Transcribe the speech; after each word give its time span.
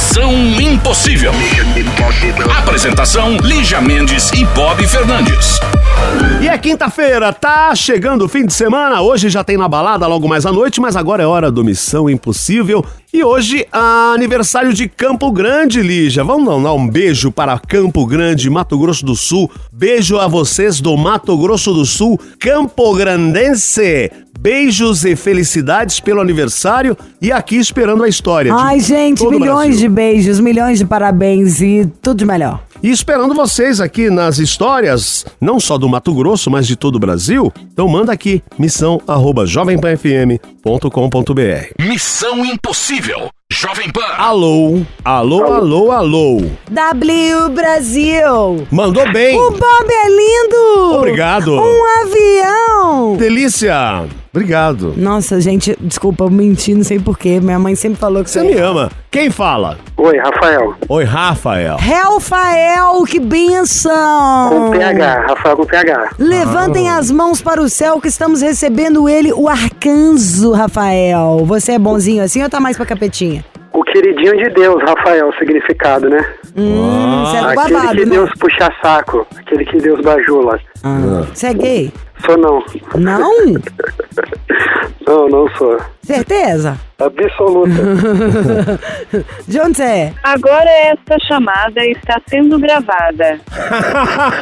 Missão 0.00 0.32
Impossível. 0.58 1.30
Apresentação: 2.58 3.36
Lígia 3.36 3.82
Mendes 3.82 4.32
e 4.32 4.46
Bob 4.46 4.86
Fernandes. 4.86 5.60
E 6.40 6.48
é 6.48 6.56
quinta-feira, 6.56 7.30
tá 7.34 7.74
chegando 7.74 8.24
o 8.24 8.28
fim 8.28 8.46
de 8.46 8.52
semana. 8.54 9.02
Hoje 9.02 9.28
já 9.28 9.44
tem 9.44 9.58
na 9.58 9.68
balada 9.68 10.06
logo 10.06 10.26
mais 10.26 10.46
à 10.46 10.52
noite, 10.52 10.80
mas 10.80 10.96
agora 10.96 11.22
é 11.22 11.26
hora 11.26 11.50
do 11.50 11.62
Missão 11.62 12.08
Impossível. 12.08 12.82
E 13.12 13.22
hoje, 13.22 13.66
aniversário 14.14 14.72
de 14.72 14.88
Campo 14.88 15.30
Grande, 15.30 15.82
Lígia. 15.82 16.24
Vamos 16.24 16.62
dar 16.62 16.72
um 16.72 16.88
beijo 16.88 17.30
para 17.30 17.58
Campo 17.58 18.06
Grande, 18.06 18.48
Mato 18.48 18.78
Grosso 18.78 19.04
do 19.04 19.14
Sul. 19.14 19.50
Beijo 19.70 20.18
a 20.18 20.26
vocês 20.26 20.80
do 20.80 20.96
Mato 20.96 21.36
Grosso 21.36 21.74
do 21.74 21.84
Sul, 21.84 22.18
Campo 22.38 22.94
Grandense. 22.94 24.10
Beijos 24.40 25.04
e 25.04 25.14
felicidades 25.16 26.00
pelo 26.00 26.18
aniversário 26.18 26.96
e 27.20 27.30
aqui 27.30 27.56
esperando 27.56 28.04
a 28.04 28.08
história. 28.08 28.54
Ai, 28.54 28.80
gente, 28.80 29.22
milhões 29.26 29.78
de 29.78 29.86
beijos, 29.90 30.40
milhões 30.40 30.78
de 30.78 30.84
parabéns 30.84 31.60
e 31.60 31.90
tudo 32.00 32.18
de 32.18 32.24
melhor. 32.24 32.62
E 32.82 32.90
esperando 32.90 33.34
vocês 33.34 33.80
aqui 33.80 34.08
nas 34.08 34.38
histórias, 34.38 35.26
não 35.40 35.60
só 35.60 35.76
do 35.76 35.88
Mato 35.88 36.14
Grosso, 36.14 36.50
mas 36.50 36.66
de 36.66 36.76
todo 36.76 36.96
o 36.96 36.98
Brasil. 36.98 37.52
Então 37.72 37.86
manda 37.86 38.12
aqui, 38.12 38.42
missão 38.58 39.00
arroba 39.06 39.44
jovempanfm.com.br. 39.44 41.72
Missão 41.78 42.44
Impossível. 42.44 43.28
Jovem 43.52 43.90
Pan. 43.90 44.00
Alô, 44.16 44.80
alô, 45.04 45.52
alô, 45.52 45.90
alô. 45.90 46.40
W 46.70 47.48
Brasil! 47.50 48.64
Mandou 48.70 49.12
bem. 49.12 49.36
O 49.36 49.50
Bob 49.50 49.90
é 49.90 50.08
lindo! 50.08 50.96
Obrigado. 50.98 51.60
Um 51.60 51.84
avião! 52.04 53.16
Delícia. 53.16 54.06
Obrigado. 54.32 54.94
Nossa, 54.96 55.40
gente, 55.40 55.76
desculpa, 55.80 56.24
eu 56.24 56.30
menti, 56.30 56.72
não 56.72 56.84
sei 56.84 57.00
porquê. 57.00 57.40
Minha 57.40 57.58
mãe 57.58 57.74
sempre 57.74 57.98
falou 57.98 58.22
que 58.22 58.30
Você 58.30 58.42
me 58.42 58.54
ama. 58.54 58.88
Quem 59.10 59.28
fala? 59.28 59.76
Oi, 59.96 60.16
Rafael. 60.18 60.74
Oi, 60.88 61.04
Rafael. 61.04 61.76
Rafael, 61.76 62.69
que 63.06 63.18
benção! 63.18 64.48
Com 64.50 64.70
PH, 64.70 65.26
Rafael 65.28 65.56
com 65.56 65.64
PH. 65.66 66.10
Levantem 66.18 66.88
as 66.90 67.10
mãos 67.10 67.40
para 67.42 67.60
o 67.60 67.68
céu 67.68 68.00
que 68.00 68.08
estamos 68.08 68.40
recebendo 68.40 69.08
ele, 69.08 69.32
o 69.32 69.48
arcanjo 69.48 70.52
Rafael. 70.52 71.44
Você 71.44 71.72
é 71.72 71.78
bonzinho 71.78 72.22
assim 72.22 72.42
ou 72.42 72.48
tá 72.48 72.60
mais 72.60 72.76
pra 72.76 72.86
capetinha? 72.86 73.44
O 73.72 73.82
queridinho 73.84 74.36
de 74.36 74.50
Deus, 74.50 74.82
Rafael, 74.82 75.28
o 75.28 75.34
significado, 75.34 76.08
né? 76.08 76.24
Hum, 76.56 77.24
você 77.24 77.36
é 77.36 77.40
aquele 77.40 77.54
babado, 77.56 77.96
que 77.98 78.04
né? 78.04 78.10
Deus 78.10 78.30
puxa 78.38 78.68
saco, 78.82 79.26
aquele 79.36 79.64
que 79.64 79.78
Deus 79.78 80.00
bajula. 80.00 80.58
Ah, 80.82 81.24
Você 81.32 81.46
é 81.48 81.54
gay? 81.54 81.92
Sou 82.24 82.36
não. 82.38 82.62
Não? 82.96 83.30
Não, 85.06 85.28
não 85.28 85.48
sou. 85.56 85.76
Certeza? 86.02 86.78
Absoluta. 86.98 87.70
De 89.48 89.58
onde 89.60 89.76
você 89.78 89.82
é? 89.82 90.12
Agora 90.22 90.68
esta 90.70 91.16
chamada 91.26 91.84
está 91.84 92.20
sendo 92.28 92.58
gravada. 92.60 93.40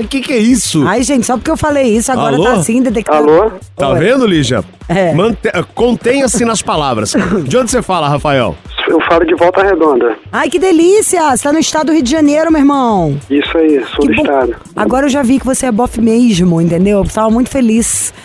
O 0.00 0.04
que, 0.08 0.20
que 0.20 0.32
é 0.32 0.36
isso? 0.38 0.86
Ai, 0.86 1.02
gente, 1.04 1.24
só 1.24 1.36
porque 1.38 1.50
eu 1.50 1.56
falei 1.56 1.84
isso, 1.96 2.12
agora 2.12 2.34
Alô? 2.34 2.44
tá 2.44 2.52
assim, 2.54 2.82
detectando. 2.82 3.30
Alô? 3.32 3.52
Tá 3.76 3.90
Oi. 3.90 3.98
vendo, 3.98 4.26
Lígia? 4.26 4.62
É. 4.88 5.12
Mante- 5.14 5.50
Contenha-se 5.74 6.44
nas 6.44 6.60
palavras. 6.60 7.14
De 7.44 7.56
onde 7.56 7.70
você 7.70 7.80
fala, 7.80 8.08
Rafael? 8.08 8.56
Eu 8.88 9.00
falo 9.02 9.24
de 9.26 9.34
Volta 9.34 9.62
Redonda. 9.62 10.16
Ai, 10.32 10.48
que 10.48 10.58
delícia! 10.58 11.20
Você 11.36 11.42
tá 11.42 11.52
no 11.52 11.58
estado 11.58 11.86
do 11.88 11.92
Rio 11.92 12.02
de 12.02 12.10
Janeiro, 12.10 12.50
meu 12.50 12.60
irmão. 12.60 13.18
Isso 13.28 13.56
aí, 13.58 13.84
sul 13.84 14.00
Que 14.00 14.08
do 14.08 14.14
bom. 14.16 14.22
estado. 14.22 14.56
Agora 14.74 15.04
eu 15.06 15.10
já 15.10 15.22
vi 15.22 15.38
que 15.38 15.44
você 15.44 15.66
é 15.66 15.72
bofe 15.72 16.00
mesmo, 16.00 16.58
entendeu? 16.60 16.98
Eu 16.98 17.04
tava 17.04 17.28
muito 17.30 17.50
feliz. 17.50 17.67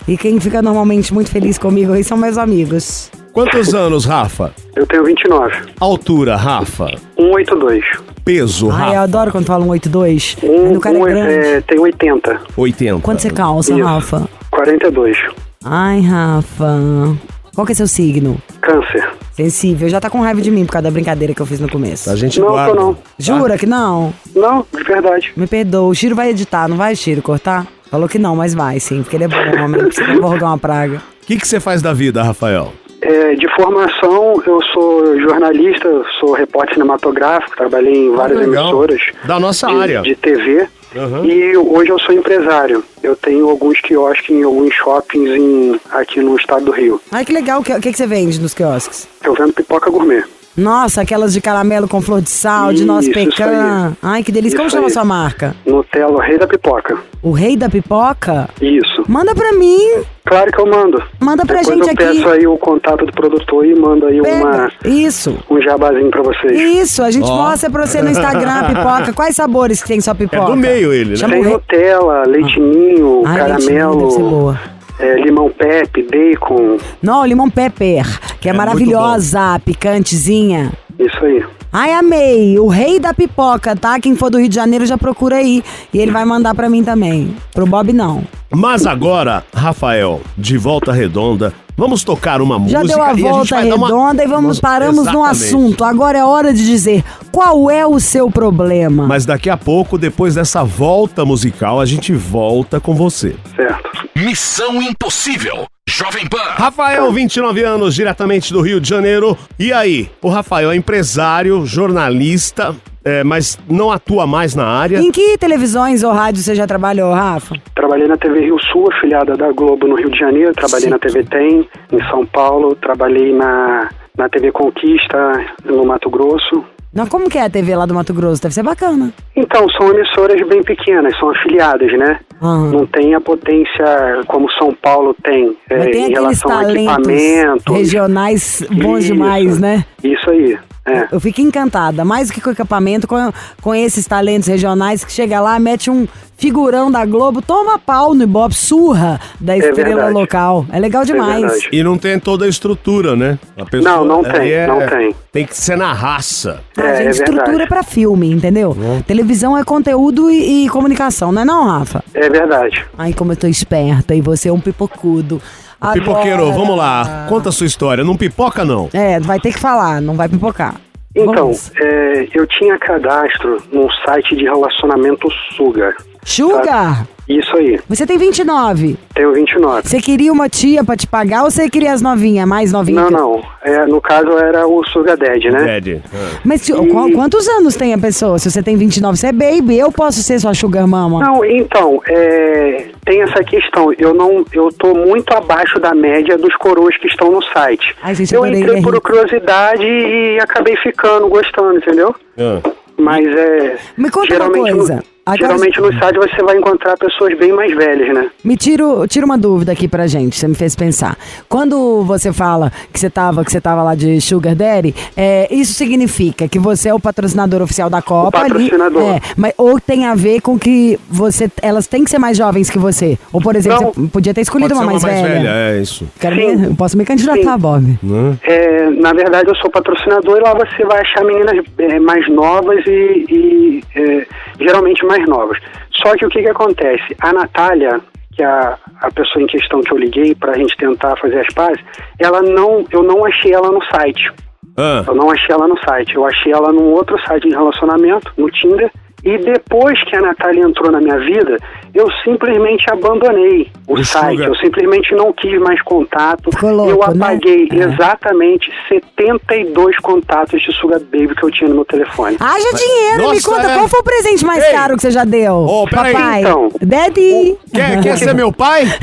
E 0.08 0.16
quem 0.16 0.38
fica 0.40 0.60
normalmente 0.62 1.12
muito 1.12 1.30
feliz 1.30 1.58
comigo 1.58 1.92
aí 1.92 2.02
são 2.02 2.16
meus 2.16 2.38
amigos. 2.38 3.10
Quantos 3.32 3.74
anos, 3.74 4.04
Rafa? 4.04 4.52
Eu 4.76 4.86
tenho 4.86 5.04
29. 5.04 5.54
Altura, 5.80 6.36
Rafa. 6.36 6.86
182. 7.16 7.84
Peso, 8.24 8.70
Ai, 8.70 8.72
eu 8.72 8.92
Rafa. 8.92 9.00
adoro 9.00 9.32
quando 9.32 9.46
falam 9.46 9.68
82. 9.68 10.36
Um, 10.42 10.78
cara 10.78 10.96
um, 10.96 11.06
é 11.06 11.10
grande. 11.12 11.46
é, 11.46 11.60
tem 11.60 11.78
80. 11.78 12.40
80. 12.56 13.00
Quanto 13.02 13.20
você 13.20 13.30
calça, 13.30 13.72
Isso. 13.74 13.82
Rafa? 13.82 14.28
42. 14.50 15.16
Ai, 15.64 16.00
Rafa. 16.00 17.16
Qual 17.54 17.66
que 17.66 17.72
é 17.72 17.74
seu 17.74 17.86
signo? 17.86 18.40
Câncer. 18.60 19.08
Sensível. 19.32 19.88
Já 19.88 20.00
tá 20.00 20.08
com 20.08 20.20
raiva 20.20 20.40
de 20.40 20.50
mim 20.50 20.64
por 20.64 20.72
causa 20.72 20.84
da 20.84 20.90
brincadeira 20.90 21.34
que 21.34 21.40
eu 21.42 21.46
fiz 21.46 21.58
no 21.60 21.68
começo. 21.68 22.08
A 22.10 22.16
gente 22.16 22.38
Não, 22.40 22.48
guarda. 22.48 22.74
tô 22.74 22.80
não. 22.80 22.96
Jura 23.18 23.58
que 23.58 23.66
não? 23.66 24.12
Não, 24.34 24.64
de 24.72 24.82
verdade. 24.84 25.32
Me 25.36 25.46
perdoa. 25.46 25.88
O 25.88 25.94
Chiro 25.94 26.14
vai 26.14 26.30
editar, 26.30 26.68
não 26.68 26.76
vai, 26.76 26.94
Chiro, 26.96 27.20
cortar? 27.20 27.66
Falou 27.94 28.08
que 28.08 28.18
não, 28.18 28.34
mas 28.34 28.54
vai 28.54 28.80
sim, 28.80 29.04
porque 29.04 29.16
ele 29.16 29.22
é 29.22 29.28
bom 29.28 29.36
homem. 29.62 29.80
Não 29.82 29.86
precisa 29.88 30.20
borgar 30.20 30.50
uma 30.50 30.58
praga. 30.58 30.96
O 31.22 31.26
que, 31.26 31.36
que 31.38 31.46
você 31.46 31.60
faz 31.60 31.80
da 31.80 31.92
vida, 31.92 32.24
Rafael? 32.24 32.72
É, 33.00 33.36
de 33.36 33.46
formação, 33.54 34.42
eu 34.44 34.60
sou 34.72 35.20
jornalista, 35.20 35.88
sou 36.18 36.32
repórter 36.32 36.74
cinematográfico, 36.74 37.56
trabalhei 37.56 37.94
em 38.06 38.10
várias 38.16 38.40
legal. 38.40 38.64
emissoras 38.64 39.00
Da 39.24 39.38
nossa 39.38 39.68
de, 39.68 39.74
área. 39.80 40.02
de 40.02 40.16
TV. 40.16 40.66
Uhum. 40.96 41.24
E 41.24 41.56
hoje 41.56 41.90
eu 41.90 41.98
sou 42.00 42.12
empresário. 42.12 42.82
Eu 43.00 43.14
tenho 43.14 43.48
alguns 43.48 43.80
quiosques 43.80 44.28
em 44.30 44.42
alguns 44.42 44.74
shoppings 44.74 45.30
em- 45.30 45.80
aqui 45.92 46.18
no 46.20 46.34
estado 46.34 46.64
do 46.64 46.72
Rio. 46.72 47.00
Ai, 47.12 47.24
que 47.24 47.32
legal. 47.32 47.60
O 47.60 47.62
que, 47.62 47.72
que 47.78 47.92
que 47.92 47.96
você 47.96 48.08
vende 48.08 48.40
nos 48.40 48.54
quiosques? 48.54 49.06
Eu 49.22 49.34
vendo 49.34 49.52
pipoca 49.52 49.88
gourmet. 49.88 50.24
Nossa, 50.56 51.02
aquelas 51.02 51.32
de 51.32 51.40
caramelo 51.40 51.88
com 51.88 52.00
flor 52.00 52.20
de 52.20 52.30
sal, 52.30 52.72
de 52.72 52.84
noz 52.84 53.08
pecan. 53.08 53.96
Ai, 54.02 54.22
que 54.22 54.30
delícia. 54.30 54.56
Como 54.56 54.68
Isso 54.68 54.76
chama 54.76 54.88
a 54.88 54.90
sua 54.90 55.04
marca? 55.04 55.54
Nutella, 55.66 56.12
o 56.12 56.20
rei 56.20 56.38
da 56.38 56.46
pipoca. 56.46 56.96
O 57.24 57.30
Rei 57.32 57.56
da 57.56 57.70
Pipoca? 57.70 58.50
Isso. 58.60 59.02
Manda 59.08 59.34
pra 59.34 59.50
mim. 59.54 59.78
Claro 60.26 60.52
que 60.52 60.60
eu 60.60 60.66
mando. 60.66 61.02
Manda 61.18 61.46
pra 61.46 61.60
Depois 61.60 61.78
gente 61.78 61.86
eu 61.86 61.94
aqui. 61.94 62.18
peço 62.18 62.28
aí 62.28 62.46
o 62.46 62.58
contato 62.58 63.06
do 63.06 63.12
produtor 63.12 63.64
e 63.64 63.74
mando 63.74 64.04
aí 64.04 64.20
uma, 64.20 64.50
Pega. 64.50 64.72
Isso. 64.84 65.34
um 65.50 65.58
jabazinho 65.62 66.10
pra 66.10 66.20
vocês. 66.22 66.52
Isso, 66.60 67.02
a 67.02 67.10
gente 67.10 67.24
Ó. 67.26 67.34
mostra 67.34 67.70
pra 67.70 67.86
você 67.86 68.02
no 68.02 68.10
Instagram 68.10 68.52
a 68.60 68.64
pipoca. 68.64 69.12
Quais 69.14 69.34
sabores 69.36 69.80
que 69.82 69.88
tem 69.88 70.02
sua 70.02 70.14
pipoca? 70.14 70.42
É 70.42 70.46
do 70.48 70.56
meio 70.56 70.92
ele, 70.92 71.10
né? 71.12 71.16
Chama 71.16 71.32
Tem. 71.34 71.44
Nutella, 71.44 72.24
leitinho, 72.26 73.22
Ai, 73.24 73.36
leitinho, 73.38 73.46
deve 73.48 73.62
ser 73.62 73.72
caramelo, 73.74 74.18
boa. 74.18 74.60
É, 74.98 75.14
limão 75.16 75.50
pepe, 75.50 76.02
bacon. 76.02 76.78
Não, 77.02 77.24
limão 77.26 77.50
pepper, 77.50 78.04
que 78.40 78.48
é, 78.48 78.52
É 78.52 78.54
maravilhosa, 78.54 79.58
picantezinha. 79.64 80.72
Isso 80.98 81.24
aí. 81.24 81.44
Ai, 81.76 81.92
amei. 81.92 82.56
O 82.60 82.68
rei 82.68 83.00
da 83.00 83.12
pipoca, 83.12 83.74
tá? 83.74 83.98
Quem 83.98 84.14
for 84.14 84.30
do 84.30 84.38
Rio 84.38 84.48
de 84.48 84.54
Janeiro 84.54 84.86
já 84.86 84.96
procura 84.96 85.38
aí. 85.38 85.60
E 85.92 85.98
ele 85.98 86.12
vai 86.12 86.24
mandar 86.24 86.54
pra 86.54 86.68
mim 86.70 86.84
também. 86.84 87.34
Pro 87.52 87.66
Bob, 87.66 87.92
não. 87.92 88.22
Mas 88.48 88.86
agora, 88.86 89.44
Rafael, 89.52 90.20
de 90.38 90.56
volta 90.56 90.92
redonda, 90.92 91.52
vamos 91.76 92.04
tocar 92.04 92.40
uma 92.40 92.54
Já 92.68 92.78
música 92.78 92.84
deu 92.86 93.02
a 93.02 93.12
e 93.12 93.16
gente 93.16 93.28
volta 93.28 93.54
vai 93.56 93.68
dar 93.68 93.74
uma- 93.74 93.86
redonda 93.88 94.22
e 94.22 94.26
vamos 94.28 94.60
paramos 94.60 94.96
no 95.06 95.10
Exatamente. 95.10 95.30
assunto. 95.46 95.82
Agora 95.84 96.16
é 96.18 96.24
hora 96.24 96.54
de 96.54 96.64
dizer 96.64 97.02
qual 97.32 97.68
é 97.68 97.84
o 97.84 97.98
seu 97.98 98.30
problema. 98.30 99.08
Mas 99.08 99.26
daqui 99.26 99.50
a 99.50 99.56
pouco, 99.56 99.98
depois 99.98 100.36
dessa 100.36 100.62
volta 100.62 101.24
musical, 101.24 101.80
a 101.80 101.84
gente 101.86 102.12
volta 102.12 102.78
com 102.78 102.94
você. 102.94 103.34
Certo. 103.56 103.90
Missão 104.14 104.80
Impossível. 104.80 105.64
Jovem 105.88 106.26
Pan. 106.26 106.38
Rafael, 106.56 107.12
29 107.12 107.62
anos, 107.62 107.94
diretamente 107.94 108.52
do 108.52 108.60
Rio 108.60 108.80
de 108.80 108.88
Janeiro. 108.88 109.36
E 109.58 109.72
aí? 109.72 110.10
O 110.22 110.28
Rafael 110.28 110.72
é 110.72 110.76
empresário, 110.76 111.64
jornalista, 111.66 112.74
é, 113.04 113.22
mas 113.22 113.58
não 113.68 113.92
atua 113.92 114.26
mais 114.26 114.54
na 114.54 114.66
área. 114.66 114.98
Em 114.98 115.12
que 115.12 115.36
televisões 115.36 116.02
ou 116.02 116.10
rádio 116.10 116.42
você 116.42 116.54
já 116.54 116.66
trabalhou, 116.66 117.12
Rafa? 117.12 117.54
Trabalhei 117.74 118.08
na 118.08 118.16
TV 118.16 118.40
Rio 118.40 118.58
Sul, 118.72 118.88
afiliada 118.92 119.36
da 119.36 119.52
Globo 119.52 119.86
no 119.86 119.94
Rio 119.94 120.10
de 120.10 120.18
Janeiro. 120.18 120.52
Trabalhei 120.54 120.88
na 120.88 120.98
TV 120.98 121.22
Tem, 121.22 121.68
em 121.92 122.08
São 122.10 122.24
Paulo. 122.26 122.74
Trabalhei 122.76 123.32
na, 123.32 123.90
na 124.16 124.28
TV 124.28 124.50
Conquista, 124.52 125.46
no 125.64 125.84
Mato 125.84 126.08
Grosso. 126.08 126.64
Não, 126.94 127.06
como 127.06 127.28
que 127.28 127.36
é 127.38 127.42
a 127.42 127.50
TV 127.50 127.74
lá 127.74 127.86
do 127.86 127.94
Mato 127.94 128.14
Grosso? 128.14 128.40
Deve 128.40 128.54
ser 128.54 128.62
bacana. 128.62 129.12
Então, 129.34 129.68
são 129.70 129.90
emissoras 129.90 130.40
bem 130.46 130.62
pequenas, 130.62 131.16
são 131.18 131.30
afiliadas, 131.30 131.92
né? 131.98 132.20
Aham. 132.40 132.70
Não 132.70 132.86
tem 132.86 133.14
a 133.14 133.20
potência 133.20 133.84
como 134.28 134.50
São 134.52 134.72
Paulo 134.72 135.14
tem, 135.22 135.56
é, 135.68 135.78
tem 135.86 136.06
em 136.06 136.12
relação 136.12 136.56
a 136.56 136.72
equipamentos. 136.72 137.64
regionais 137.76 138.66
bons 138.70 138.98
Isso. 139.04 139.12
demais, 139.12 139.58
né? 139.58 139.84
Isso 140.04 140.30
aí, 140.30 140.56
é. 140.86 141.08
Eu 141.10 141.18
fico 141.20 141.40
encantada, 141.40 142.04
mais 142.04 142.28
do 142.28 142.34
que 142.34 142.40
com 142.40 142.50
o 142.50 142.52
equipamento, 142.52 143.06
com, 143.06 143.32
com 143.62 143.74
esses 143.74 144.06
talentos 144.06 144.48
regionais 144.48 145.04
que 145.04 145.12
chega 145.12 145.40
lá, 145.40 145.58
mete 145.58 145.90
um 145.90 146.06
figurão 146.36 146.90
da 146.90 147.06
Globo, 147.06 147.40
toma 147.40 147.78
pau 147.78 148.12
no 148.14 148.24
Ibope, 148.24 148.54
surra 148.54 149.20
da 149.40 149.56
estrela 149.56 149.88
verdade. 149.94 150.12
local. 150.12 150.66
É 150.70 150.78
legal 150.78 151.04
demais. 151.04 151.40
verdade. 151.40 151.68
E 151.72 151.82
não 151.82 151.96
tem 151.96 152.18
toda 152.18 152.44
a 152.44 152.48
estrutura, 152.48 153.14
né? 153.16 153.38
A 153.56 153.64
pessoa, 153.64 153.98
Não, 153.98 154.04
não 154.04 154.22
tem, 154.22 154.66
não 154.66 154.86
tem. 154.86 155.14
Tem 155.32 155.46
que 155.46 155.56
ser 155.56 155.76
na 155.76 155.92
raça. 155.92 156.60
Ah, 156.76 156.82
É, 156.82 156.96
gente, 156.96 157.06
é 157.06 157.10
estrutura 157.10 157.62
é 157.62 157.66
pra 157.66 157.82
filme, 157.82 158.30
entendeu? 158.30 158.76
Televisão 159.06 159.56
é 159.56 159.64
conteúdo 159.64 160.30
e, 160.30 160.66
e 160.66 160.68
comunicação, 160.68 161.32
não 161.32 161.42
é 161.42 161.44
não, 161.44 161.64
Rafa? 161.66 162.04
É 162.12 162.28
verdade. 162.28 162.84
Ai, 162.98 163.12
como 163.12 163.32
eu 163.32 163.36
tô 163.36 163.46
esperta 163.46 164.14
e 164.14 164.20
você 164.20 164.48
é 164.48 164.52
um 164.52 164.60
pipocudo. 164.60 165.40
Agora- 165.80 166.00
Pipoqueiro, 166.00 166.52
vamos 166.52 166.76
lá. 166.76 167.26
Conta 167.28 167.48
a 167.48 167.52
sua 167.52 167.66
história. 167.66 168.02
Não 168.04 168.16
pipoca, 168.16 168.64
não. 168.64 168.88
É, 168.92 169.18
vai 169.20 169.38
ter 169.40 169.52
que 169.52 169.58
falar, 169.58 170.00
não 170.00 170.14
vai 170.14 170.28
pipocar. 170.28 170.74
Então, 171.16 171.52
é, 171.80 172.28
eu 172.34 172.44
tinha 172.46 172.76
cadastro 172.78 173.62
num 173.72 173.88
site 174.04 174.34
de 174.34 174.44
relacionamento 174.44 175.28
Suga. 175.56 175.94
Sugar, 176.24 177.06
Isso 177.28 177.56
aí, 177.56 177.78
você 177.88 178.06
tem 178.06 178.18
29. 178.18 178.96
tenho 179.14 179.32
29. 179.32 179.88
Você 179.88 180.00
queria 180.00 180.32
uma 180.32 180.48
tia 180.48 180.82
pra 180.84 180.96
te 180.96 181.06
pagar 181.06 181.44
ou 181.44 181.50
você 181.50 181.68
queria 181.70 181.92
as 181.92 182.02
novinhas, 182.02 182.46
mais 182.46 182.72
novinhas? 182.72 183.10
Não, 183.10 183.32
não. 183.34 183.42
É, 183.62 183.86
no 183.86 184.00
caso 184.00 184.30
era 184.38 184.66
o 184.66 184.84
Sugar 184.88 185.16
Daddy, 185.16 185.50
né? 185.50 185.78
Ed. 185.78 186.02
ah. 186.12 186.38
Mas 186.44 186.64
tio, 186.66 186.86
qual- 186.88 187.10
quantos 187.10 187.48
anos 187.48 187.76
tem 187.76 187.94
a 187.94 187.98
pessoa? 187.98 188.38
Se 188.38 188.50
você 188.50 188.62
tem 188.62 188.76
29, 188.76 189.16
você 189.16 189.28
é 189.28 189.32
baby. 189.32 189.78
Eu 189.78 189.90
posso 189.90 190.22
ser 190.22 190.38
sua 190.38 190.52
sugar 190.54 190.86
mama. 190.86 191.20
Não, 191.20 191.42
então, 191.44 192.00
é, 192.06 192.86
tem 193.06 193.22
essa 193.22 193.42
questão. 193.42 193.90
Eu 193.98 194.12
não, 194.12 194.44
eu 194.52 194.68
tô 194.72 194.92
muito 194.94 195.30
abaixo 195.32 195.78
da 195.80 195.94
média 195.94 196.36
dos 196.36 196.54
coroas 196.56 196.94
que 196.98 197.06
estão 197.06 197.30
no 197.30 197.42
site. 197.42 197.94
Ai, 198.02 198.14
gente, 198.14 198.34
eu 198.34 198.42
adorei, 198.44 198.60
entrei 198.60 198.76
né, 198.76 198.82
por 198.82 199.00
curiosidade 199.00 199.82
e 199.82 200.38
acabei 200.40 200.76
ficando, 200.76 201.26
gostando, 201.28 201.78
entendeu? 201.78 202.14
Ah. 202.38 202.60
Mas 202.98 203.26
é. 203.26 203.76
Me 203.96 204.10
conta 204.10 204.26
uma 204.34 204.44
geralmente 204.44 204.72
coisa. 204.76 205.04
Agora- 205.26 205.38
geralmente 205.56 205.80
no 205.80 205.92
site 205.98 206.16
você 206.18 206.42
vai 206.42 206.56
encontrar 206.58 206.98
pessoas 206.98 207.36
bem 207.38 207.50
mais 207.52 207.74
velhas, 207.74 208.14
né? 208.14 208.28
Me 208.44 208.56
tiro, 208.58 209.06
tira 209.08 209.24
uma 209.24 209.38
dúvida 209.38 209.72
aqui 209.72 209.88
pra 209.88 210.06
gente, 210.06 210.36
você 210.36 210.46
me 210.46 210.54
fez 210.54 210.76
pensar. 210.76 211.16
Quando 211.48 212.02
você 212.04 212.30
fala 212.32 212.70
que 212.92 213.00
você 213.00 213.08
tava, 213.08 213.42
que 213.42 213.50
você 213.50 213.58
tava 213.60 213.82
lá 213.82 213.94
de 213.94 214.20
Sugar 214.20 214.54
Daddy, 214.54 214.94
é, 215.16 215.48
isso 215.50 215.72
significa 215.72 216.46
que 216.46 216.58
você 216.58 216.90
é 216.90 216.94
o 216.94 217.00
patrocinador 217.00 217.62
oficial 217.62 217.88
da 217.88 218.02
Copa 218.02 218.38
ali, 218.38 218.68
patrocinador. 218.68 219.02
é, 219.02 219.20
mas, 219.34 219.54
ou 219.56 219.80
tem 219.80 220.04
a 220.04 220.14
ver 220.14 220.42
com 220.42 220.58
que 220.58 220.98
você, 221.08 221.50
elas 221.62 221.86
têm 221.86 222.04
que 222.04 222.10
ser 222.10 222.18
mais 222.18 222.36
jovens 222.36 222.68
que 222.68 222.78
você? 222.78 223.18
Ou, 223.32 223.40
por 223.40 223.56
exemplo, 223.56 223.80
Não. 223.96 224.04
você 224.04 224.08
podia 224.08 224.34
ter 224.34 224.42
escolhido 224.42 224.74
Pode 224.74 224.86
uma 224.88 225.00
ser 225.00 225.06
mais, 225.06 225.20
velha. 225.22 225.48
é 225.48 225.80
isso. 225.80 226.06
Quero 226.20 226.36
Sim. 226.36 226.56
me- 226.56 226.66
eu 226.66 226.74
posso 226.74 226.98
me 226.98 227.04
candidatar, 227.06 227.54
Sim. 227.54 227.58
Bob. 227.58 227.98
Né? 228.02 228.36
É, 228.42 228.90
na 228.90 229.12
verdade, 229.14 229.48
eu 229.48 229.54
sou 229.56 229.70
patrocinador 229.70 230.36
e 230.36 230.40
lá 230.42 230.52
você 230.52 230.84
vai 230.84 231.00
achar 231.00 231.24
meninas 231.24 231.64
é, 231.78 231.98
mais 231.98 232.28
novas 232.30 232.84
e, 232.86 233.24
e, 233.30 233.82
é, 233.96 234.26
geralmente 234.60 235.04
mais 235.06 235.13
novas. 235.22 235.58
Só 235.92 236.14
que 236.16 236.26
o 236.26 236.28
que, 236.28 236.42
que 236.42 236.48
acontece? 236.48 237.14
A 237.20 237.32
Natália, 237.32 238.00
que 238.32 238.42
é 238.42 238.46
a, 238.46 238.78
a 239.00 239.10
pessoa 239.10 239.42
em 239.42 239.46
questão 239.46 239.80
que 239.80 239.92
eu 239.92 239.98
liguei 239.98 240.34
para 240.34 240.52
a 240.52 240.58
gente 240.58 240.76
tentar 240.76 241.16
fazer 241.16 241.40
as 241.40 241.54
pazes, 241.54 241.80
ela 242.18 242.42
não, 242.42 242.84
eu 242.90 243.02
não 243.02 243.24
achei 243.24 243.52
ela 243.52 243.70
no 243.70 243.82
site. 243.84 244.32
Ah. 244.76 245.04
Eu 245.06 245.14
não 245.14 245.30
achei 245.30 245.54
ela 245.54 245.68
no 245.68 245.78
site. 245.78 246.14
Eu 246.14 246.26
achei 246.26 246.52
ela 246.52 246.72
num 246.72 246.92
outro 246.92 247.18
site 247.26 247.48
de 247.48 247.54
relacionamento, 247.54 248.32
no 248.36 248.50
Tinder. 248.50 248.90
E 249.24 249.38
depois 249.38 250.02
que 250.04 250.16
a 250.16 250.20
Natália 250.20 250.64
entrou 250.64 250.90
na 250.90 251.00
minha 251.00 251.18
vida, 251.18 251.56
eu 251.94 252.10
simplesmente 252.24 252.84
abandonei 252.90 253.70
o, 253.86 253.94
O 253.94 254.04
site. 254.04 254.32
Sugar. 254.36 254.48
Eu 254.48 254.54
simplesmente 254.56 255.14
não 255.14 255.32
quis 255.32 255.58
mais 255.60 255.80
contato. 255.82 256.50
Ficou 256.50 256.72
louco, 256.74 256.90
eu 256.90 256.98
né? 257.14 257.24
apaguei 257.26 257.68
É. 257.70 257.76
exatamente 257.76 258.70
72 258.88 259.96
contatos 259.98 260.60
de 260.62 260.72
Sugar 260.72 261.00
Baby 261.00 261.34
que 261.34 261.44
eu 261.44 261.50
tinha 261.50 261.68
no 261.68 261.76
meu 261.76 261.84
telefone. 261.84 262.36
Haja 262.40 262.76
dinheiro, 262.76 263.18
me 263.18 263.34
Nossa, 263.34 263.48
conta 263.50 263.70
é. 263.70 263.74
qual 263.74 263.88
foi 263.88 264.00
o 264.00 264.04
presente 264.04 264.44
mais 264.44 264.64
Ei. 264.64 264.72
caro 264.72 264.96
que 264.96 265.02
você 265.02 265.10
já 265.10 265.24
deu? 265.24 265.54
Ô, 265.54 265.86
peraí. 265.86 266.12
Papai. 266.12 266.40
Então. 266.40 266.68
Daddy. 266.80 267.56
Quer, 267.72 268.02
quer 268.02 268.18
ser 268.18 268.34
meu 268.34 268.52
pai? 268.52 268.84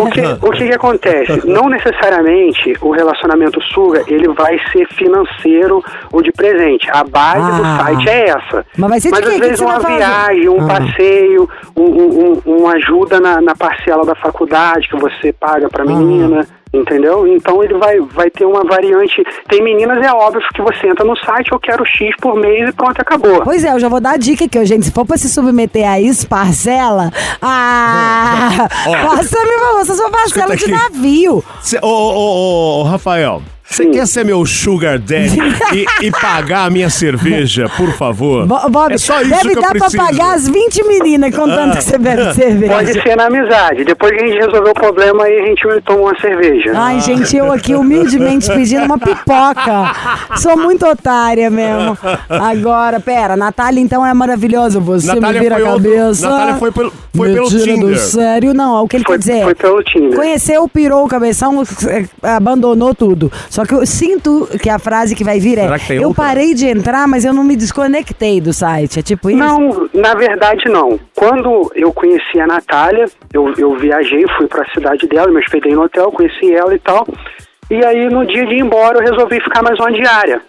O 0.00 0.10
que, 0.10 0.20
o 0.46 0.50
que 0.52 0.66
que 0.68 0.74
acontece? 0.74 1.46
Não 1.46 1.68
necessariamente 1.68 2.74
o 2.80 2.90
relacionamento 2.90 3.60
suga 3.72 4.04
ele 4.06 4.28
vai 4.28 4.58
ser 4.72 4.86
financeiro 4.94 5.82
ou 6.12 6.22
de 6.22 6.30
presente. 6.32 6.88
A 6.92 7.02
base 7.04 7.40
Ah. 7.40 7.56
do 7.56 7.82
site 7.84 8.08
é 8.08 8.28
essa. 8.28 8.66
Mas 8.76 8.90
vai 8.90 9.00
ser 9.00 9.08
de 9.08 9.14
Mas 9.14 9.20
às 9.20 9.26
O 9.26 9.34
que 9.34 9.40
vezes 9.40 9.58
que 9.58 9.64
uma 9.64 9.78
viagem, 9.80 10.48
um 10.48 10.60
Ah. 10.62 10.66
passeio, 10.66 11.48
um, 11.76 11.82
um- 11.82 12.32
um- 12.32 12.35
uma 12.44 12.72
ajuda 12.72 13.20
na, 13.20 13.40
na 13.40 13.54
parcela 13.54 14.04
da 14.04 14.14
faculdade 14.14 14.88
que 14.88 14.96
você 14.96 15.32
paga 15.32 15.68
pra 15.68 15.84
menina. 15.84 16.46
Entendeu? 16.74 17.26
Então 17.26 17.62
ele 17.64 17.74
vai, 17.74 17.98
vai 18.00 18.28
ter 18.28 18.44
uma 18.44 18.62
variante. 18.62 19.24
Tem 19.48 19.62
meninas, 19.62 20.04
é 20.04 20.12
óbvio 20.12 20.42
que 20.52 20.60
você 20.60 20.88
entra 20.88 21.04
no 21.06 21.16
site, 21.16 21.50
eu 21.52 21.60
quero 21.60 21.86
X 21.86 22.14
por 22.20 22.36
mês 22.36 22.68
e 22.68 22.72
pronto, 22.72 23.00
acabou. 23.00 23.40
Pois 23.42 23.64
é, 23.64 23.72
eu 23.72 23.80
já 23.80 23.88
vou 23.88 24.00
dar 24.00 24.10
a 24.14 24.16
dica 24.18 24.44
aqui, 24.44 24.62
gente. 24.66 24.84
Se 24.84 24.92
for 24.92 25.06
pra 25.06 25.16
se 25.16 25.28
submeter 25.28 25.88
a 25.88 25.98
isso, 25.98 26.28
parcela. 26.28 27.10
Ah! 27.40 28.68
Ó. 28.88 29.16
Faça, 29.16 29.42
meu 29.44 29.58
favor, 29.60 29.80
essa 29.80 29.94
sua 29.94 30.10
parcela 30.10 30.54
Escuta 30.54 30.68
de 30.68 30.74
aqui. 30.74 30.94
navio. 30.94 31.44
Ô, 31.82 31.86
ô, 31.86 32.80
ô, 32.80 32.82
Rafael, 32.82 33.40
você 33.68 33.82
Sim. 33.82 33.90
quer 33.90 34.06
ser 34.06 34.24
meu 34.24 34.44
sugar 34.46 34.98
daddy 34.98 35.38
e, 35.74 36.06
e 36.06 36.10
pagar 36.12 36.66
a 36.66 36.70
minha 36.70 36.88
cerveja, 36.88 37.68
por 37.76 37.92
favor? 37.94 38.46
Bo- 38.46 38.68
Bob, 38.70 38.92
é 38.94 38.98
só 38.98 39.20
isso 39.20 39.30
deve 39.30 39.50
que 39.50 39.58
eu 39.58 39.62
dar 39.62 39.70
preciso. 39.70 39.96
pra 39.96 40.06
pagar 40.06 40.34
as 40.34 40.48
20 40.48 40.84
meninas 40.86 41.34
contando 41.34 41.76
que 41.76 41.82
você 41.84 41.98
bebe 41.98 42.32
cerveja. 42.34 42.72
Pode 42.72 42.92
ser 42.92 43.16
na 43.16 43.26
amizade. 43.26 43.84
Depois 43.84 44.12
que 44.16 44.22
a 44.22 44.26
gente 44.26 44.38
resolver 44.38 44.70
o 44.70 44.74
problema, 44.74 45.24
aí 45.24 45.40
a 45.40 45.46
gente 45.46 45.62
toma 45.84 46.00
uma 46.00 46.20
cerveja. 46.20 46.72
Ai, 46.76 47.00
gente, 47.00 47.36
eu 47.36 47.50
aqui 47.52 47.74
humildemente 47.74 48.46
pedindo 48.48 48.84
uma 48.84 48.98
pipoca. 48.98 49.92
Sou 50.36 50.56
muito 50.56 50.86
otária 50.86 51.50
mesmo. 51.50 51.98
Agora, 52.28 53.00
pera, 53.00 53.36
Natália 53.36 53.80
então 53.80 54.04
é 54.06 54.14
maravilhosa. 54.14 54.78
Você 54.80 55.06
Natália 55.08 55.40
me 55.40 55.48
vira 55.48 55.56
a 55.56 55.72
outro- 55.72 55.90
cabeça. 55.90 56.28
Natália 56.30 56.54
foi 56.54 56.72
pelo- 56.72 56.92
foi 57.14 57.28
Me 57.28 57.34
pelo 57.34 57.48
tira 57.48 57.64
Tinder. 57.64 57.88
do 57.88 57.96
sério, 57.98 58.54
não. 58.54 58.84
O 58.84 58.88
que 58.88 58.96
ele 58.96 59.04
Foi, 59.04 59.14
quer 59.16 59.18
dizer? 59.18 59.42
foi 59.42 59.54
pelo 59.54 59.82
Tinder. 59.82 60.16
Conheceu, 60.16 60.68
pirou 60.68 61.04
o 61.04 61.08
cabeção, 61.08 61.62
eh, 61.88 62.04
abandonou 62.22 62.94
tudo. 62.94 63.32
Só 63.56 63.64
que 63.64 63.72
eu 63.72 63.86
sinto 63.86 64.46
que 64.62 64.68
a 64.68 64.78
frase 64.78 65.16
que 65.16 65.24
vai 65.24 65.40
vir 65.40 65.56
é: 65.56 65.66
Eu 65.88 66.08
outra? 66.08 66.24
parei 66.24 66.52
de 66.52 66.66
entrar, 66.66 67.08
mas 67.08 67.24
eu 67.24 67.32
não 67.32 67.42
me 67.42 67.56
desconectei 67.56 68.38
do 68.38 68.52
site. 68.52 68.98
É 68.98 69.02
tipo 69.02 69.30
isso? 69.30 69.38
Não, 69.38 69.88
na 69.94 70.12
verdade 70.12 70.68
não. 70.68 71.00
Quando 71.14 71.72
eu 71.74 71.90
conheci 71.90 72.38
a 72.38 72.46
Natália, 72.46 73.06
eu, 73.32 73.54
eu 73.56 73.74
viajei, 73.76 74.26
fui 74.36 74.46
pra 74.46 74.70
cidade 74.74 75.06
dela, 75.08 75.32
me 75.32 75.38
hospedei 75.38 75.72
no 75.72 75.84
hotel, 75.84 76.12
conheci 76.12 76.54
ela 76.54 76.74
e 76.74 76.78
tal. 76.78 77.08
E 77.70 77.82
aí 77.82 78.10
no 78.10 78.26
dia 78.26 78.44
de 78.44 78.56
ir 78.56 78.60
embora 78.60 78.98
eu 78.98 79.10
resolvi 79.10 79.40
ficar 79.40 79.62
mais 79.62 79.80
uma 79.80 79.90
diária. 79.90 80.42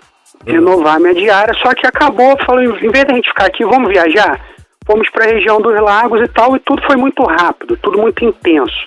Renovar 0.46 1.00
minha 1.00 1.16
diária, 1.16 1.54
só 1.54 1.74
que 1.74 1.88
acabou, 1.88 2.38
falou, 2.46 2.62
em 2.62 2.92
vez 2.92 3.06
da 3.06 3.14
gente 3.14 3.30
ficar 3.30 3.46
aqui, 3.46 3.64
vamos 3.64 3.88
viajar? 3.88 4.38
Fomos 4.86 5.10
pra 5.12 5.28
região 5.28 5.62
dos 5.62 5.80
lagos 5.80 6.20
e 6.20 6.28
tal, 6.28 6.58
e 6.58 6.60
tudo 6.60 6.82
foi 6.86 6.98
muito 6.98 7.24
rápido, 7.24 7.78
tudo 7.82 8.00
muito 8.02 8.26
intenso. 8.26 8.86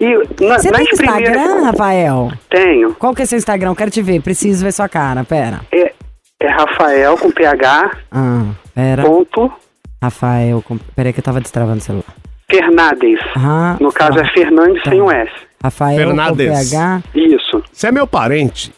E 0.00 0.16
na, 0.46 0.58
Você 0.58 0.70
tem 0.72 0.82
Instagram, 0.84 1.32
primeiras. 1.32 1.64
Rafael? 1.64 2.32
Tenho. 2.48 2.94
Qual 2.94 3.14
que 3.14 3.22
é 3.22 3.26
seu 3.26 3.36
Instagram? 3.36 3.74
Quero 3.74 3.90
te 3.90 4.00
ver. 4.00 4.22
Preciso 4.22 4.64
ver 4.64 4.72
sua 4.72 4.88
cara. 4.88 5.22
Pera. 5.24 5.60
É, 5.70 5.92
é 6.40 6.48
Rafael 6.48 7.18
com 7.18 7.30
PH, 7.30 7.90
Ah, 8.10 8.44
pera. 8.74 9.02
ponto, 9.02 9.52
Rafael. 10.02 10.62
com- 10.62 10.78
Peraí 10.96 11.12
que 11.12 11.20
eu 11.20 11.24
tava 11.24 11.40
destravando 11.40 11.78
o 11.78 11.82
celular. 11.82 12.14
Fernandes. 12.50 13.20
Ah, 13.36 13.76
No 13.80 13.92
caso 13.92 14.14
tá. 14.14 14.22
é 14.22 14.28
Fernandes 14.32 14.82
sem 14.88 15.00
o 15.02 15.10
S. 15.10 15.30
Rafael 15.62 15.96
Fernandes. 15.98 16.30
com 16.30 16.36
PH. 16.54 17.02
Isso. 17.14 17.62
Você 17.70 17.88
é 17.88 17.92
meu 17.92 18.06
parente. 18.06 18.72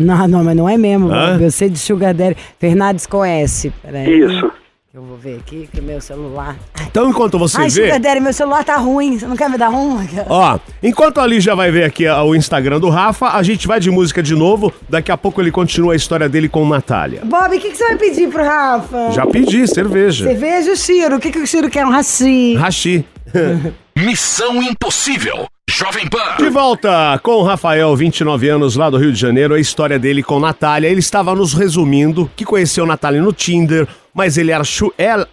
Não, 0.00 0.28
não, 0.28 0.44
mas 0.44 0.56
não 0.56 0.68
é 0.68 0.76
mesmo. 0.76 1.10
Eu 1.40 1.50
sei 1.50 1.68
de 1.70 1.78
Sugar 1.78 2.12
Daddy. 2.14 2.36
Fernandes 2.58 3.06
com 3.06 3.24
S. 3.24 3.72
Peraí. 3.82 4.20
Isso. 4.20 4.50
Eu 4.94 5.02
vou 5.02 5.18
ver 5.18 5.36
aqui 5.36 5.68
que 5.70 5.82
meu 5.82 6.00
celular. 6.00 6.56
Ai, 6.72 6.86
Então, 6.86 7.10
enquanto 7.10 7.38
você 7.38 7.58
Ai 7.58 7.68
vê... 7.68 7.82
Sugar 7.82 8.00
Daddy, 8.00 8.20
meu 8.20 8.32
celular 8.32 8.64
tá 8.64 8.76
ruim. 8.78 9.18
Você 9.18 9.26
não 9.26 9.36
quer 9.36 9.50
me 9.50 9.58
dar 9.58 9.68
um? 9.68 9.98
Ó, 10.26 10.58
enquanto 10.82 11.20
a 11.20 11.26
Lígia 11.26 11.54
vai 11.54 11.70
ver 11.70 11.84
aqui 11.84 12.08
o 12.08 12.34
Instagram 12.34 12.80
do 12.80 12.88
Rafa, 12.88 13.36
a 13.36 13.42
gente 13.42 13.68
vai 13.68 13.78
de 13.80 13.90
música 13.90 14.22
de 14.22 14.34
novo. 14.34 14.72
Daqui 14.88 15.12
a 15.12 15.16
pouco 15.18 15.42
ele 15.42 15.50
continua 15.50 15.92
a 15.92 15.96
história 15.96 16.26
dele 16.26 16.48
com 16.48 16.66
Natália. 16.66 17.20
Bob, 17.22 17.54
o 17.54 17.60
que, 17.60 17.70
que 17.70 17.76
você 17.76 17.84
vai 17.84 17.96
pedir 17.96 18.30
pro 18.30 18.42
Rafa? 18.42 19.10
Já 19.10 19.26
pedi 19.26 19.68
cerveja. 19.68 20.24
Cerveja, 20.24 20.72
o 20.72 20.76
Ciro. 20.76 21.16
O 21.16 21.20
que, 21.20 21.32
que 21.32 21.38
o 21.38 21.46
Ciro 21.46 21.68
quer? 21.68 21.84
Um 21.84 21.90
raci. 21.90 22.54
Rachi. 22.54 23.04
Missão 23.94 24.62
Impossível. 24.62 25.46
Jovem 25.70 26.08
Pan. 26.08 26.36
De 26.38 26.48
volta 26.48 27.20
com 27.22 27.32
o 27.32 27.42
Rafael, 27.42 27.94
29 27.94 28.48
anos, 28.48 28.74
lá 28.74 28.88
do 28.88 28.96
Rio 28.96 29.12
de 29.12 29.20
Janeiro, 29.20 29.54
a 29.54 29.60
história 29.60 29.98
dele 29.98 30.22
com 30.22 30.40
Natália. 30.40 30.88
Ele 30.88 30.98
estava 30.98 31.34
nos 31.34 31.52
resumindo 31.52 32.28
que 32.34 32.44
conheceu 32.44 32.86
Natália 32.86 33.20
no 33.20 33.32
Tinder, 33.34 33.86
mas 34.18 34.36
ele 34.36 34.50
era, 34.50 34.64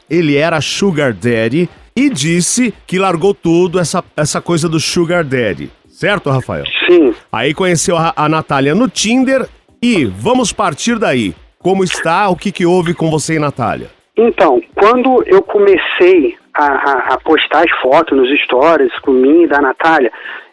ele 0.07 0.37
era 0.37 0.61
Sugar 0.61 1.11
Daddy 1.11 1.67
e 1.97 2.07
disse 2.07 2.71
que 2.85 2.99
largou 2.99 3.33
tudo, 3.33 3.79
essa, 3.79 4.03
essa 4.15 4.39
coisa 4.39 4.69
do 4.69 4.79
Sugar 4.79 5.23
Daddy. 5.23 5.71
Certo, 5.87 6.29
Rafael? 6.29 6.65
Sim. 6.87 7.13
Aí 7.31 7.51
conheceu 7.53 7.97
a, 7.97 8.13
a 8.15 8.29
Natália 8.29 8.75
no 8.75 8.87
Tinder 8.87 9.47
e 9.81 10.05
vamos 10.05 10.51
partir 10.53 10.99
daí. 10.99 11.33
Como 11.57 11.83
está? 11.83 12.29
O 12.29 12.35
que, 12.35 12.51
que 12.51 12.63
houve 12.65 12.93
com 12.93 13.09
você 13.09 13.35
e 13.37 13.39
Natália? 13.39 13.89
Então, 14.15 14.61
quando 14.75 15.23
eu 15.25 15.41
comecei 15.41 16.37
a, 16.53 16.65
a- 16.65 17.13
a 17.13 17.17
postar 17.17 17.63
as 17.65 17.71
fotos 17.81 18.15
nos 18.15 18.29
stories 18.41 18.91
com 18.99 19.11
mim 19.11 19.43
e 19.43 19.47
da 19.47 19.59
Natália, 19.59 20.11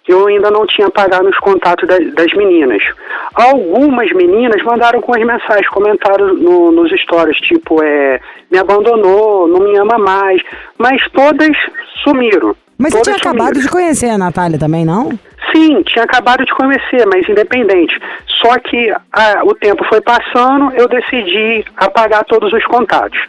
eu 0.08 0.26
ainda 0.26 0.50
não 0.50 0.66
tinha 0.66 0.88
apagado 0.88 1.28
os 1.28 1.38
contatos 1.38 1.88
da- 1.88 1.98
das 1.98 2.32
meninas. 2.34 2.82
Algumas 3.34 4.10
meninas 4.12 4.62
mandaram 4.64 5.00
com 5.00 5.14
as 5.14 5.24
mensagens, 5.24 5.68
comentários 5.68 6.40
no- 6.40 6.72
nos 6.72 6.90
stories, 7.02 7.36
tipo, 7.38 7.82
é, 7.82 8.20
me 8.50 8.58
abandonou, 8.58 9.46
não 9.48 9.60
me 9.60 9.76
ama 9.78 9.98
mais, 9.98 10.42
mas 10.78 11.00
todas 11.12 11.56
sumiram. 12.02 12.54
Mas 12.78 12.92
você 12.92 12.98
Todas 13.02 13.20
tinha 13.20 13.30
acabado 13.30 13.54
sumiram. 13.54 13.62
de 13.66 13.68
conhecer 13.70 14.08
a 14.10 14.18
Natália 14.18 14.58
também, 14.58 14.84
não? 14.84 15.10
Sim, 15.52 15.82
tinha 15.82 16.04
acabado 16.04 16.44
de 16.44 16.52
conhecer, 16.54 17.06
mas 17.06 17.28
independente. 17.28 17.98
Só 18.40 18.58
que 18.58 18.90
ah, 19.12 19.42
o 19.44 19.54
tempo 19.54 19.84
foi 19.84 20.00
passando, 20.00 20.72
eu 20.72 20.88
decidi 20.88 21.64
apagar 21.76 22.24
todos 22.24 22.52
os 22.52 22.64
contatos. 22.64 23.20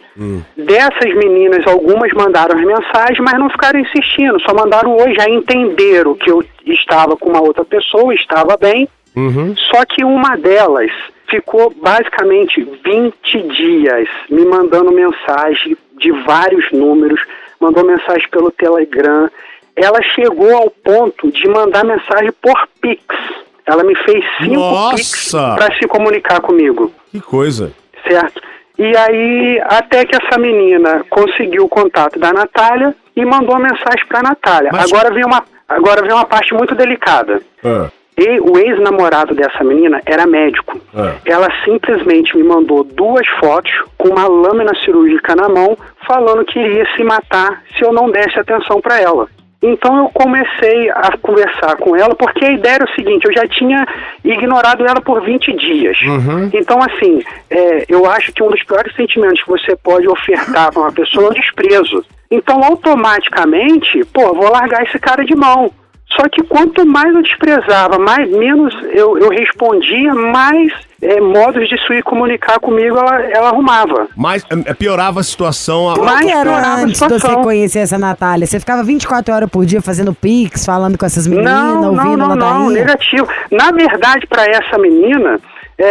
Dessas 0.55 1.13
meninas, 1.15 1.65
algumas 1.67 2.11
mandaram 2.13 2.57
as 2.57 2.65
mensagens, 2.65 3.19
mas 3.19 3.39
não 3.39 3.49
ficaram 3.49 3.79
insistindo, 3.79 4.39
só 4.41 4.53
mandaram 4.53 4.95
oi, 4.95 5.13
já 5.15 5.29
entenderam 5.29 6.15
que 6.15 6.31
eu 6.31 6.43
estava 6.65 7.17
com 7.17 7.29
uma 7.29 7.41
outra 7.41 7.65
pessoa, 7.65 8.13
estava 8.13 8.55
bem. 8.57 8.87
Só 9.71 9.85
que 9.85 10.03
uma 10.03 10.35
delas 10.37 10.91
ficou 11.29 11.73
basicamente 11.81 12.61
20 12.83 13.41
dias 13.55 14.07
me 14.29 14.45
mandando 14.45 14.91
mensagem 14.91 15.75
de 15.97 16.11
vários 16.23 16.71
números, 16.71 17.19
mandou 17.59 17.85
mensagem 17.85 18.27
pelo 18.29 18.51
Telegram. 18.51 19.29
Ela 19.75 19.99
chegou 20.15 20.55
ao 20.55 20.69
ponto 20.69 21.31
de 21.31 21.47
mandar 21.49 21.83
mensagem 21.83 22.31
por 22.41 22.55
Pix. 22.81 23.03
Ela 23.65 23.83
me 23.83 23.95
fez 24.03 24.23
cinco 24.37 24.55
Nossa! 24.59 24.95
Pix 24.95 25.31
para 25.31 25.75
se 25.77 25.87
comunicar 25.87 26.41
comigo, 26.41 26.91
Que 27.11 27.19
coisa. 27.21 27.71
certo? 28.07 28.41
E 28.77 28.97
aí, 28.97 29.61
até 29.65 30.03
que 30.05 30.15
essa 30.15 30.37
menina 30.39 31.05
conseguiu 31.09 31.65
o 31.65 31.69
contato 31.69 32.19
da 32.19 32.33
Natália 32.33 32.93
e 33.15 33.23
mandou 33.23 33.55
uma 33.55 33.69
mensagem 33.69 34.05
para 34.07 34.19
a 34.19 34.23
Natália. 34.23 34.69
Mas- 34.73 34.91
Agora 34.91 35.13
vem 35.13 35.23
uma 35.25 35.43
agora 35.69 36.01
vem 36.01 36.11
uma 36.11 36.25
parte 36.25 36.53
muito 36.53 36.75
delicada. 36.75 37.41
Ah, 37.63 37.89
E 38.17 38.39
o 38.41 38.59
ex-namorado 38.59 39.33
dessa 39.33 39.63
menina 39.63 39.99
era 40.05 40.27
médico. 40.27 40.79
ah. 40.95 41.15
Ela 41.25 41.47
simplesmente 41.65 42.35
me 42.37 42.43
mandou 42.43 42.83
duas 42.83 43.25
fotos 43.39 43.71
com 43.97 44.09
uma 44.09 44.27
lâmina 44.27 44.71
cirúrgica 44.83 45.35
na 45.35 45.47
mão, 45.49 45.75
falando 46.05 46.45
que 46.45 46.59
iria 46.59 46.85
se 46.95 47.03
matar 47.03 47.63
se 47.75 47.83
eu 47.83 47.91
não 47.93 48.11
desse 48.11 48.37
atenção 48.39 48.79
para 48.81 48.99
ela. 48.99 49.27
Então 49.63 49.97
eu 49.97 50.09
comecei 50.09 50.89
a 50.89 51.17
conversar 51.17 51.77
com 51.77 51.95
ela, 51.95 52.13
porque 52.15 52.43
a 52.43 52.51
ideia 52.51 52.75
era 52.75 52.85
o 52.85 52.95
seguinte: 52.95 53.25
eu 53.25 53.33
já 53.33 53.47
tinha 53.47 53.87
ignorado 54.23 54.85
ela 54.85 54.99
por 54.99 55.23
20 55.23 55.53
dias. 55.53 55.97
Então, 56.53 56.79
assim, 56.81 57.23
é, 57.49 57.85
eu 57.87 58.05
acho 58.05 58.33
que 58.33 58.43
um 58.43 58.49
dos 58.49 58.61
piores 58.63 58.93
sentimentos 58.93 59.41
que 59.41 59.49
você 59.49 59.73
pode 59.77 60.05
ofertar 60.07 60.71
para 60.73 60.81
uma 60.81 60.91
pessoa 60.91 61.27
é 61.27 61.29
o 61.29 61.33
desprezo. 61.33 62.03
Então, 62.29 62.61
automaticamente, 62.61 64.03
pô, 64.13 64.33
vou 64.33 64.51
largar 64.51 64.83
esse 64.83 64.99
cara 64.99 65.23
de 65.23 65.35
mão. 65.35 65.71
Só 66.15 66.27
que 66.29 66.43
quanto 66.43 66.85
mais 66.85 67.13
eu 67.15 67.21
desprezava, 67.23 67.97
mais 67.97 68.29
menos 68.29 68.73
eu, 68.91 69.17
eu 69.17 69.29
respondia, 69.29 70.13
mais 70.13 70.71
é, 71.01 71.19
modos 71.19 71.67
de 71.67 71.75
se 71.87 72.01
comunicar 72.03 72.59
comigo 72.59 72.97
ela, 72.97 73.21
ela 73.23 73.49
arrumava. 73.49 74.07
Mas 74.15 74.45
é, 74.65 74.73
piorava 74.73 75.21
a 75.21 75.23
situação. 75.23 75.89
a- 75.89 75.97
Mas 75.97 76.27
era 76.27 76.75
antes 76.75 76.99
de 77.01 77.07
você 77.09 77.33
conhecer 77.37 77.79
essa 77.79 77.97
Natália? 77.97 78.45
Você 78.45 78.59
ficava 78.59 78.83
24 78.83 79.33
horas 79.33 79.49
por 79.49 79.65
dia 79.65 79.81
fazendo 79.81 80.13
pix, 80.13 80.65
falando 80.65 80.97
com 80.97 81.05
essas 81.05 81.25
meninas, 81.27 81.51
Não, 81.51 81.81
não, 81.81 81.89
ouvindo 81.89 82.17
não, 82.17 82.35
não, 82.35 82.47
ladainha? 82.67 82.69
negativo. 82.85 83.27
Na 83.51 83.71
verdade, 83.71 84.27
para 84.27 84.45
essa 84.45 84.77
menina, 84.77 85.39
é, 85.77 85.87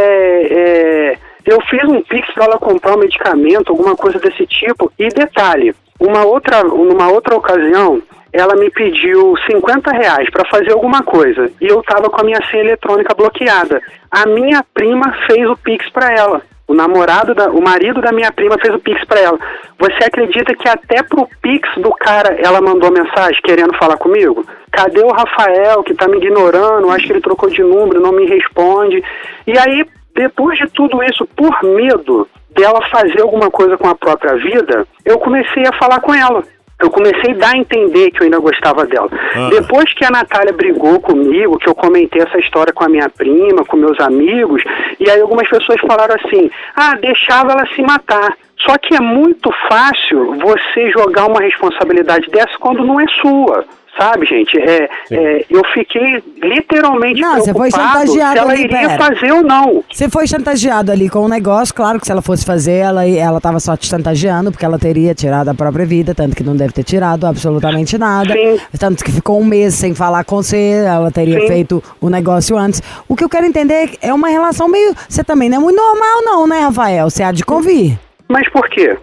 é, 1.15 1.19
eu 1.47 1.59
fiz 1.69 1.83
um 1.89 2.01
pix 2.03 2.33
para 2.35 2.45
ela 2.45 2.59
comprar 2.59 2.95
um 2.95 3.01
medicamento, 3.01 3.71
alguma 3.71 3.97
coisa 3.97 4.19
desse 4.19 4.47
tipo. 4.47 4.91
E 4.99 5.09
detalhe, 5.09 5.75
uma 6.01 6.25
outra, 6.25 6.63
numa 6.63 7.09
outra 7.09 7.35
ocasião, 7.37 8.01
ela 8.33 8.57
me 8.57 8.71
pediu 8.71 9.35
50 9.47 9.91
reais 9.93 10.31
para 10.31 10.49
fazer 10.49 10.73
alguma 10.73 11.03
coisa 11.03 11.51
e 11.61 11.67
eu 11.67 11.83
tava 11.83 12.09
com 12.09 12.21
a 12.21 12.25
minha 12.25 12.41
senha 12.51 12.65
eletrônica 12.65 13.15
bloqueada. 13.15 13.83
A 14.11 14.27
minha 14.27 14.65
prima 14.73 15.15
fez 15.27 15.49
o 15.49 15.57
pix 15.57 15.89
para 15.91 16.13
ela. 16.13 16.43
O 16.67 16.75
namorado, 16.75 17.35
da, 17.35 17.51
o 17.51 17.61
marido 17.61 18.01
da 18.01 18.13
minha 18.13 18.33
prima 18.33 18.57
fez 18.59 18.75
o 18.75 18.79
pix 18.79 19.05
para 19.05 19.21
ela. 19.21 19.39
Você 19.79 20.05
acredita 20.05 20.55
que 20.55 20.67
até 20.67 21.03
pro 21.03 21.29
pix 21.43 21.69
do 21.77 21.91
cara 21.91 22.35
ela 22.41 22.63
mandou 22.63 22.91
mensagem 22.91 23.43
querendo 23.43 23.77
falar 23.77 23.99
comigo? 23.99 24.47
Cadê 24.71 25.01
o 25.01 25.13
Rafael 25.13 25.83
que 25.83 25.95
tá 25.95 26.09
me 26.09 26.17
ignorando? 26.17 26.91
Acho 26.91 27.07
que 27.07 27.13
ele 27.13 27.21
trocou 27.21 27.51
de 27.51 27.63
número, 27.63 28.01
não 28.01 28.13
me 28.13 28.25
responde. 28.27 29.05
E 29.47 29.59
aí, 29.59 29.85
depois 30.15 30.59
de 30.59 30.67
tudo 30.69 31.03
isso, 31.03 31.29
por 31.37 31.63
medo 31.63 32.27
dela 32.51 32.81
fazer 32.91 33.21
alguma 33.21 33.51
coisa 33.51 33.77
com 33.77 33.89
a 33.89 33.95
própria 33.95 34.37
vida, 34.37 34.87
eu 35.05 35.19
comecei 35.19 35.67
a 35.67 35.79
falar 35.79 36.01
com 36.01 36.15
ela. 36.15 36.43
Eu 36.83 36.91
comecei 36.91 37.33
a 37.33 37.39
dar 37.39 37.55
a 37.55 37.59
entender 37.59 38.11
que 38.11 38.21
eu 38.21 38.25
ainda 38.25 38.41
gostava 38.41 38.85
dela. 38.85 39.09
Ah. 39.13 39.49
Depois 39.51 39.95
que 39.95 40.05
a 40.05 40.11
Natália 40.11 40.53
brigou 40.53 41.01
comigo, 41.01 41.59
que 41.59 41.69
eu 41.69 41.75
comentei 41.75 42.21
essa 42.21 42.39
história 42.39 42.73
com 42.73 42.83
a 42.83 42.89
minha 42.89 43.09
prima, 43.09 43.65
com 43.65 43.77
meus 43.77 43.99
amigos, 44.01 44.63
e 44.99 45.09
aí 45.09 45.21
algumas 45.21 45.49
pessoas 45.49 45.81
falaram 45.81 46.17
assim: 46.17 46.51
ah, 46.75 46.95
deixava 47.01 47.53
ela 47.53 47.67
se 47.75 47.81
matar. 47.83 48.37
Só 48.59 48.77
que 48.79 48.95
é 48.95 49.01
muito 49.01 49.51
fácil 49.69 50.35
você 50.41 50.91
jogar 50.91 51.27
uma 51.27 51.41
responsabilidade 51.41 52.29
dessa 52.31 52.59
quando 52.59 52.85
não 52.85 53.01
é 53.01 53.07
sua. 53.21 53.65
Sabe, 53.99 54.25
gente? 54.25 54.59
É, 54.59 54.89
é, 55.11 55.45
eu 55.51 55.63
fiquei 55.75 56.23
literalmente 56.43 57.21
Não, 57.21 57.35
você 57.35 57.53
foi 57.53 57.71
preocupado 57.71 58.01
se 58.01 58.19
chantageado 58.19 58.39
ela 58.39 58.53
ali, 58.53 58.65
iria 58.65 58.79
pera. 58.89 58.97
fazer 58.97 59.33
ou 59.33 59.43
não. 59.43 59.85
Você 59.93 60.09
foi 60.09 60.27
chantageado 60.27 60.91
ali 60.91 61.11
com 61.11 61.19
o 61.21 61.29
negócio, 61.29 61.75
claro 61.75 62.01
que 62.01 62.07
se 62.07 62.13
ela 62.13 62.23
fosse 62.23 62.45
fazer, 62.45 62.79
ela, 62.79 63.07
ela 63.07 63.41
tava 63.41 63.61
só 63.61 63.77
te 63.77 63.87
chantageando, 63.87 64.51
porque 64.51 64.65
ela 64.65 64.79
teria 64.79 65.15
tirado 65.15 65.51
a 65.51 65.55
própria 65.55 65.85
vida, 65.85 66.15
tanto 66.15 66.35
que 66.35 66.43
não 66.43 66.57
deve 66.57 66.73
ter 66.73 66.85
tirado 66.85 67.27
absolutamente 67.27 67.99
nada. 67.99 68.33
Sim. 68.33 68.59
Tanto 68.79 69.05
que 69.05 69.13
ficou 69.13 69.39
um 69.39 69.45
mês 69.45 69.75
sem 69.75 69.95
falar 69.95 70.25
com 70.25 70.37
você, 70.37 70.85
ela 70.87 71.11
teria 71.11 71.41
Sim. 71.41 71.47
feito 71.47 71.85
o 72.01 72.09
negócio 72.09 72.57
antes. 72.57 72.83
O 73.07 73.15
que 73.15 73.23
eu 73.23 73.29
quero 73.29 73.45
entender 73.45 73.91
é 74.01 74.13
uma 74.13 74.29
relação 74.29 74.69
meio. 74.69 74.95
Você 75.07 75.23
também 75.23 75.51
não 75.51 75.59
é 75.59 75.61
muito 75.61 75.77
normal, 75.77 76.23
não, 76.25 76.47
né, 76.47 76.61
Rafael? 76.61 77.11
Você 77.11 77.23
há 77.23 77.31
de 77.31 77.45
convir. 77.45 77.99
Mas 78.27 78.49
por 78.49 78.69
quê? 78.71 78.97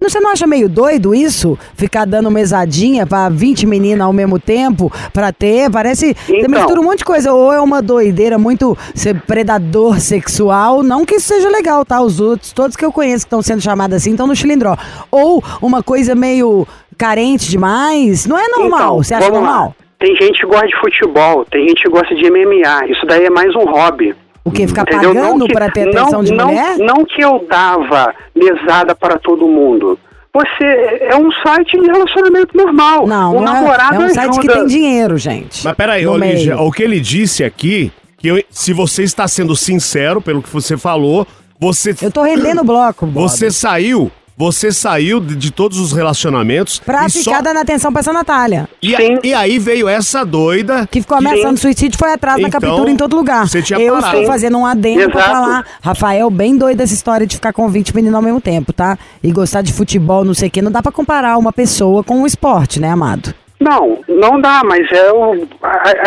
Não, 0.00 0.08
Você 0.08 0.18
não 0.20 0.30
acha 0.30 0.46
meio 0.46 0.68
doido 0.68 1.14
isso? 1.14 1.58
Ficar 1.74 2.04
dando 2.06 2.30
mesadinha 2.30 3.06
pra 3.06 3.28
20 3.28 3.66
meninas 3.66 4.06
ao 4.06 4.12
mesmo 4.12 4.38
tempo 4.38 4.90
pra 5.12 5.32
ter? 5.32 5.70
Parece. 5.70 6.14
Você 6.26 6.38
Então. 6.38 6.50
mistura 6.50 6.80
um 6.80 6.84
monte 6.84 6.98
de 6.98 7.04
coisa. 7.04 7.32
Ou 7.32 7.52
é 7.52 7.60
uma 7.60 7.82
doideira 7.82 8.38
muito 8.38 8.76
ser 8.94 9.20
predador 9.22 10.00
sexual. 10.00 10.82
Não 10.82 11.04
que 11.04 11.16
isso 11.16 11.28
seja 11.28 11.48
legal, 11.50 11.84
tá? 11.84 12.00
Os 12.00 12.18
outros, 12.20 12.52
todos 12.52 12.76
que 12.76 12.84
eu 12.84 12.92
conheço 12.92 13.24
que 13.24 13.28
estão 13.28 13.42
sendo 13.42 13.60
chamados 13.60 13.96
assim, 13.96 14.12
estão 14.12 14.26
no 14.26 14.34
chilindró. 14.34 14.76
Ou 15.10 15.42
uma 15.60 15.82
coisa 15.82 16.14
meio 16.14 16.66
carente 16.96 17.50
demais. 17.50 18.26
Não 18.26 18.38
é 18.38 18.48
normal. 18.48 18.80
Então, 18.80 18.96
Você 19.02 19.14
acha 19.14 19.26
vamos 19.30 19.42
lá. 19.42 19.46
normal? 19.48 19.76
Tem 19.98 20.16
gente 20.16 20.40
que 20.40 20.46
gosta 20.46 20.66
de 20.66 20.80
futebol, 20.80 21.44
tem 21.50 21.68
gente 21.68 21.82
que 21.82 21.90
gosta 21.90 22.14
de 22.14 22.24
MMA. 22.30 22.86
Isso 22.88 23.04
daí 23.04 23.26
é 23.26 23.30
mais 23.30 23.54
um 23.54 23.64
hobby. 23.66 24.14
O 24.44 24.50
quê? 24.50 24.66
Ficar 24.66 24.82
Entendeu? 24.82 25.14
pagando 25.14 25.46
que- 25.46 25.52
pra 25.52 25.70
ter 25.70 25.86
não, 25.86 26.02
atenção 26.02 26.24
de 26.24 26.32
não, 26.32 26.46
mulher? 26.48 26.78
Não 26.78 27.04
que 27.04 27.20
eu 27.22 27.44
dava 27.48 28.14
mesada 28.34 28.94
para 28.94 29.18
todo 29.18 29.46
mundo. 29.46 29.98
Você 30.32 30.64
é 31.10 31.16
um 31.16 31.30
site 31.44 31.78
de 31.78 31.86
relacionamento 31.86 32.56
normal. 32.56 33.06
Não, 33.06 33.32
o 33.36 33.40
não 33.42 33.56
é, 33.56 33.60
namorado 33.60 33.94
é 34.02 34.06
um 34.06 34.08
site 34.14 34.32
que 34.32 34.38
ajuda- 34.48 34.54
tem 34.54 34.66
dinheiro, 34.66 35.18
gente. 35.18 35.64
Mas 35.64 35.74
peraí, 35.76 36.06
meio. 36.06 36.60
o 36.62 36.70
que 36.70 36.82
ele 36.84 37.00
disse 37.00 37.42
aqui, 37.44 37.92
que 38.16 38.28
eu- 38.28 38.42
se 38.48 38.72
você 38.72 39.02
está 39.02 39.26
sendo 39.26 39.56
sincero 39.56 40.20
pelo 40.22 40.40
que 40.40 40.48
você 40.48 40.76
falou, 40.78 41.26
você, 41.58 41.94
Eu 42.00 42.12
tô 42.12 42.22
rendendo 42.22 42.60
o 42.62 42.64
bloco, 42.64 43.06
Bob. 43.06 43.28
você 43.28 43.50
saiu, 43.50 44.10
você 44.40 44.72
saiu 44.72 45.20
de, 45.20 45.36
de 45.36 45.50
todos 45.52 45.78
os 45.78 45.92
relacionamentos 45.92 46.78
Pra 46.78 47.04
e 47.06 47.10
ficar 47.10 47.36
só... 47.36 47.42
dando 47.42 47.58
atenção 47.58 47.92
pra 47.92 48.00
essa 48.00 48.10
Natália. 48.12 48.66
E, 48.82 48.94
a- 48.94 48.98
Sim. 48.98 49.18
e 49.22 49.34
aí 49.34 49.58
veio 49.58 49.86
essa 49.86 50.24
doida 50.24 50.88
Que 50.90 51.02
ficou 51.02 51.18
ameaçando 51.18 51.58
suicídio 51.60 51.98
foi 51.98 52.10
atrás 52.10 52.40
da 52.40 52.48
Então, 52.48 52.58
captura 52.58 52.90
em 52.90 52.96
todo 52.96 53.14
lugar. 53.14 53.46
você 53.46 53.60
tinha 53.60 53.78
Eu 53.78 53.96
parado. 53.96 54.16
estou 54.16 54.26
fazendo 54.32 54.56
um 54.56 54.64
adendo 54.64 55.10
pra 55.10 55.20
Exato. 55.20 55.34
falar. 55.34 55.66
Rafael, 55.82 56.30
bem 56.30 56.56
doido 56.56 56.80
essa 56.80 56.94
história 56.94 57.26
de 57.26 57.34
ficar 57.36 57.52
com 57.52 57.68
20 57.68 57.94
meninos 57.94 58.14
ao 58.16 58.22
mesmo 58.22 58.40
tempo, 58.40 58.72
tá? 58.72 58.96
E 59.22 59.30
gostar 59.30 59.60
de 59.60 59.74
futebol, 59.74 60.24
não 60.24 60.32
sei 60.32 60.48
o 60.48 60.50
quê. 60.50 60.62
Não 60.62 60.72
dá 60.72 60.82
pra 60.82 60.90
comparar 60.90 61.36
uma 61.36 61.52
pessoa 61.52 62.02
com 62.02 62.22
um 62.22 62.26
esporte, 62.26 62.80
né, 62.80 62.88
amado? 62.90 63.34
Não, 63.60 63.98
não 64.08 64.40
dá, 64.40 64.62
mas 64.64 64.90
é 64.90 65.10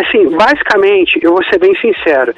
Assim, 0.02 0.36
basicamente, 0.36 1.20
eu 1.22 1.34
vou 1.34 1.44
ser 1.46 1.60
bem 1.60 1.74
sincero. 1.80 2.34